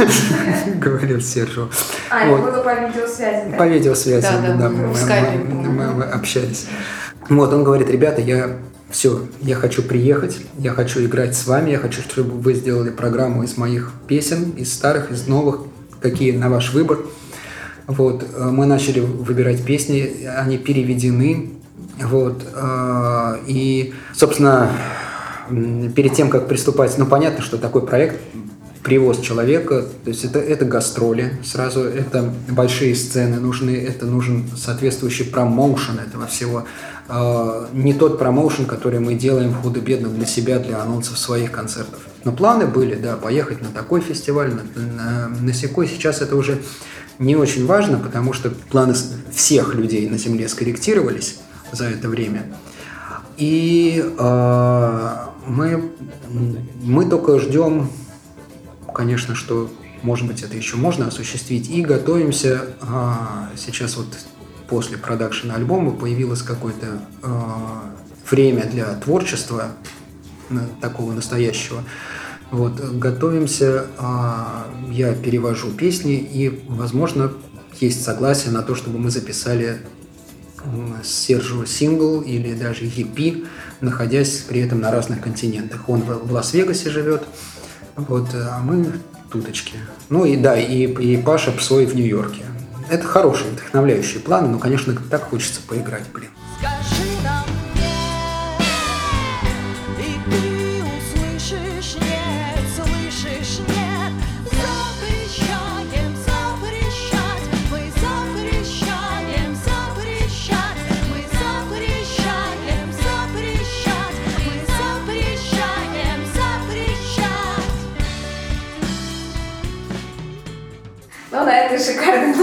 говорил 0.80 1.20
Сержио. 1.20 1.68
А, 2.10 2.26
это 2.26 2.42
было 2.42 2.62
по 2.62 2.74
видеосвязи, 2.74 3.56
По 3.56 3.66
видеосвязи, 3.66 4.26
да, 4.58 4.68
мы 4.68 6.04
общались. 6.04 6.66
Вот, 7.28 7.52
он 7.52 7.64
говорит, 7.64 7.90
ребята, 7.90 8.22
я 8.22 8.56
все, 8.90 9.26
я 9.42 9.54
хочу 9.54 9.82
приехать, 9.82 10.38
я 10.58 10.72
хочу 10.72 11.04
играть 11.04 11.36
с 11.36 11.46
вами, 11.46 11.70
я 11.70 11.78
хочу, 11.78 12.00
чтобы 12.00 12.38
вы 12.38 12.54
сделали 12.54 12.90
программу 12.90 13.42
из 13.42 13.56
моих 13.58 13.92
песен, 14.06 14.50
из 14.56 14.72
старых, 14.72 15.10
из 15.10 15.26
новых, 15.26 15.60
какие 16.00 16.32
на 16.32 16.48
ваш 16.48 16.72
выбор. 16.72 16.98
Вот, 17.88 18.22
э, 18.22 18.50
мы 18.50 18.66
начали 18.66 19.00
выбирать 19.00 19.64
песни, 19.64 20.26
они 20.36 20.58
переведены. 20.58 21.54
Вот, 21.98 22.44
э, 22.54 23.38
и, 23.46 23.94
собственно, 24.14 24.70
перед 25.96 26.12
тем, 26.12 26.28
как 26.28 26.48
приступать, 26.48 26.96
ну, 26.98 27.06
понятно, 27.06 27.42
что 27.42 27.56
такой 27.56 27.86
проект 27.86 28.20
привоз 28.82 29.20
человека, 29.20 29.86
то 30.04 30.10
есть 30.10 30.24
это, 30.24 30.38
это 30.38 30.66
гастроли, 30.66 31.32
сразу 31.42 31.80
это 31.80 32.32
большие 32.48 32.94
сцены 32.94 33.40
нужны, 33.40 33.70
это 33.70 34.06
нужен 34.06 34.44
соответствующий 34.54 35.24
промоушен 35.24 35.98
этого 35.98 36.26
всего. 36.26 36.64
Э, 37.08 37.68
не 37.72 37.94
тот 37.94 38.18
промоушен, 38.18 38.66
который 38.66 39.00
мы 39.00 39.14
делаем 39.14 39.54
худо-бедно 39.54 40.10
для 40.10 40.26
себя, 40.26 40.58
для 40.58 40.82
анонсов 40.82 41.18
своих 41.18 41.52
концертов. 41.52 42.00
Но 42.24 42.32
планы 42.32 42.66
были, 42.66 42.96
да, 42.96 43.16
поехать 43.16 43.62
на 43.62 43.68
такой 43.68 44.02
фестиваль, 44.02 44.52
на, 44.54 44.82
на, 44.82 45.28
на 45.28 45.52
секой. 45.54 45.88
Сейчас 45.88 46.20
это 46.20 46.36
уже 46.36 46.58
не 47.18 47.36
очень 47.36 47.66
важно, 47.66 47.98
потому 47.98 48.32
что 48.32 48.50
планы 48.50 48.94
всех 49.32 49.74
людей 49.74 50.08
на 50.08 50.18
Земле 50.18 50.48
скорректировались 50.48 51.40
за 51.72 51.86
это 51.86 52.08
время. 52.08 52.46
И 53.36 54.02
э, 54.18 55.16
мы, 55.46 55.92
мы 56.82 57.08
только 57.08 57.38
ждем, 57.38 57.90
конечно, 58.94 59.34
что, 59.34 59.70
может 60.02 60.26
быть, 60.26 60.42
это 60.42 60.56
еще 60.56 60.76
можно 60.76 61.08
осуществить, 61.08 61.70
и 61.70 61.82
готовимся 61.82 62.66
э, 62.80 63.12
сейчас 63.56 63.96
вот 63.96 64.06
после 64.68 64.98
продакшена 64.98 65.54
альбома 65.54 65.92
появилось 65.92 66.42
какое-то 66.42 67.00
э, 67.22 67.28
время 68.30 68.64
для 68.64 68.86
творчества 68.94 69.72
такого 70.80 71.12
настоящего. 71.12 71.84
Вот, 72.50 72.80
готовимся, 72.80 73.86
а, 73.98 74.66
я 74.90 75.14
перевожу 75.14 75.70
песни, 75.70 76.14
и, 76.14 76.62
возможно, 76.68 77.32
есть 77.78 78.02
согласие 78.02 78.52
на 78.52 78.62
то, 78.62 78.74
чтобы 78.74 78.98
мы 78.98 79.10
записали 79.10 79.78
с 81.02 81.08
Сержио 81.08 81.64
сингл 81.64 82.20
или 82.20 82.54
даже 82.54 82.84
EP, 82.84 83.46
находясь 83.80 84.44
при 84.48 84.60
этом 84.60 84.80
на 84.80 84.90
разных 84.90 85.20
континентах. 85.20 85.88
Он 85.88 86.02
в 86.02 86.32
Лас-Вегасе 86.32 86.90
живет, 86.90 87.22
вот, 87.96 88.28
а 88.34 88.60
мы 88.60 88.92
туточки. 89.30 89.74
Ну 90.08 90.24
и 90.24 90.36
да, 90.36 90.58
и, 90.58 90.86
и 90.86 91.16
Паша 91.22 91.52
Псой 91.52 91.86
в 91.86 91.94
Нью-Йорке. 91.94 92.44
Это 92.90 93.06
хорошие, 93.06 93.50
вдохновляющие 93.52 94.20
планы, 94.20 94.48
но, 94.48 94.58
конечно, 94.58 94.96
так 95.10 95.24
хочется 95.24 95.60
поиграть, 95.66 96.04
блин. 96.12 96.30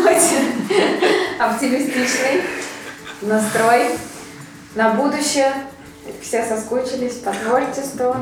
Ноте 0.06 0.38
оптимистичный 1.40 2.42
настрой 3.22 3.88
на 4.76 4.92
будущее. 4.92 5.52
Все 6.22 6.46
соскучились 6.46 7.16
по 7.16 7.32
творчеству. 7.32 8.16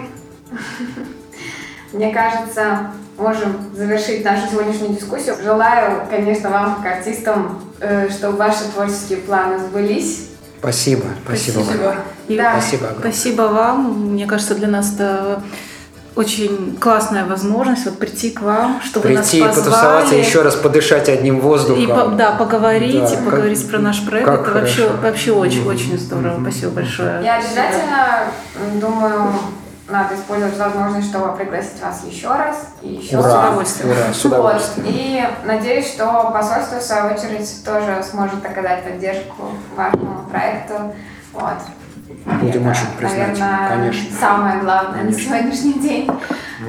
Мне 1.92 2.14
кажется, 2.14 2.92
можем 3.18 3.70
завершить 3.76 4.24
нашу 4.24 4.50
сегодняшнюю 4.50 4.96
дискуссию. 4.96 5.36
Желаю, 5.44 6.08
конечно, 6.10 6.50
вам, 6.50 6.82
как 6.82 6.98
артистам, 6.98 7.62
э, 7.80 8.10
чтобы 8.10 8.38
ваши 8.38 8.64
творческие 8.74 9.20
планы 9.20 9.60
сбылись. 9.60 10.30
Спасибо, 10.60 11.04
спасибо, 11.26 11.60
вам. 11.60 11.96
И 12.30 12.38
Да. 12.38 12.54
Спасибо 12.54 12.88
огромное. 12.88 13.12
Спасибо 13.12 13.42
вам. 13.44 14.12
Мне 14.14 14.26
кажется, 14.26 14.56
для 14.56 14.70
нас 14.70 14.94
это 14.94 15.44
очень 16.16 16.78
классная 16.80 17.26
возможность 17.26 17.86
вот 17.86 17.98
прийти 17.98 18.30
к 18.32 18.42
вам, 18.42 18.82
чтобы 18.84 19.08
Прийти, 19.08 19.42
нас 19.42 19.56
позвали. 19.56 19.72
потусоваться, 19.76 20.16
еще 20.16 20.42
раз 20.42 20.56
подышать 20.56 21.10
одним 21.10 21.40
воздухом. 21.42 21.84
И 21.84 21.88
по- 21.88 22.06
да, 22.16 22.32
поговорить, 22.34 23.02
Да, 23.02 23.08
и 23.08 23.16
как- 23.16 23.26
поговорить 23.26 23.70
про 23.70 23.80
наш 23.80 24.06
проект. 24.06 24.28
как 24.28 24.42
это 24.48 24.52
вообще, 24.60 24.82
хорошо. 24.88 25.02
вообще 25.02 25.32
очень, 25.32 25.68
очень 25.68 25.98
здорово. 25.98 26.34
Мгм. 26.38 26.52
Спасибо 26.52 26.72
большое. 26.72 27.24
Я 27.24 27.38
обязательно, 27.38 28.26
думаю, 28.80 29.24
надо 29.90 30.16
использовать 30.16 30.58
возможность, 30.58 31.10
чтобы 31.10 31.36
пригласить 31.36 31.82
вас 31.82 32.02
еще 32.06 32.28
раз 32.28 32.68
и 32.82 32.90
еще 32.90 33.18
Ура, 33.18 33.28
раз. 33.34 33.46
удовольствием. 33.48 33.92
ура, 33.92 34.14
с 34.14 34.24
Вот. 34.24 34.34
удовольствием. 34.34 34.88
И 34.90 35.24
надеюсь, 35.46 35.88
что 35.88 36.30
посольство, 36.34 36.78
в 36.80 36.84
свою 36.84 37.14
очередь, 37.14 37.64
тоже 37.66 38.04
сможет 38.10 38.46
оказать 38.46 38.84
поддержку 38.84 39.52
вашему 39.76 40.26
проекту. 40.32 40.74
Вот. 41.34 41.54
Будем 42.26 42.62
Это, 42.68 42.72
очень 42.72 42.98
признательны, 42.98 43.40
наверное, 43.40 43.70
конечно. 43.70 44.18
самое 44.20 44.62
главное 44.62 45.04
на 45.04 45.12
Конечно. 45.12 45.22
сегодняшний 45.24 45.74
день, 45.74 46.10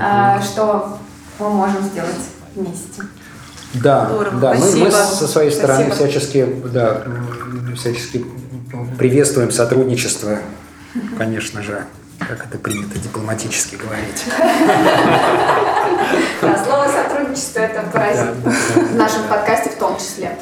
а, 0.01 0.41
что 0.43 0.99
мы 1.39 1.51
можем 1.51 1.83
сделать 1.83 2.11
вместе. 2.55 3.03
Да, 3.75 4.07
Здорово, 4.07 4.41
да, 4.41 4.55
мы, 4.55 4.77
мы 4.77 4.91
со 4.91 5.27
своей 5.29 5.51
стороны 5.51 5.87
Спасибо. 5.87 6.09
всячески, 6.09 6.45
да, 6.73 7.03
всячески 7.77 8.25
приветствуем 8.99 9.51
сотрудничество, 9.51 10.39
конечно 11.19 11.63
же, 11.63 11.85
как 12.19 12.47
это 12.47 12.59
принято 12.59 12.99
дипломатически 12.99 13.77
говорить. 13.77 14.25
Да, 16.41 16.65
слово 16.65 16.87
сотрудничество 16.89 17.61
это 17.61 17.83
паразит. 17.93 18.35
В 18.35 18.97
нашем 18.97 19.23
подкасте 19.29 19.71
в 19.71 19.77
том 19.77 19.97
числе. 19.97 20.37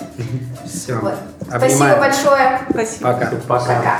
Все, 0.67 0.95
Вот. 0.97 1.15
Спасибо 1.49 1.97
большое. 1.97 2.61
Спасибо. 2.71 3.13
Пока. 3.13 3.31
Пока. 3.49 3.99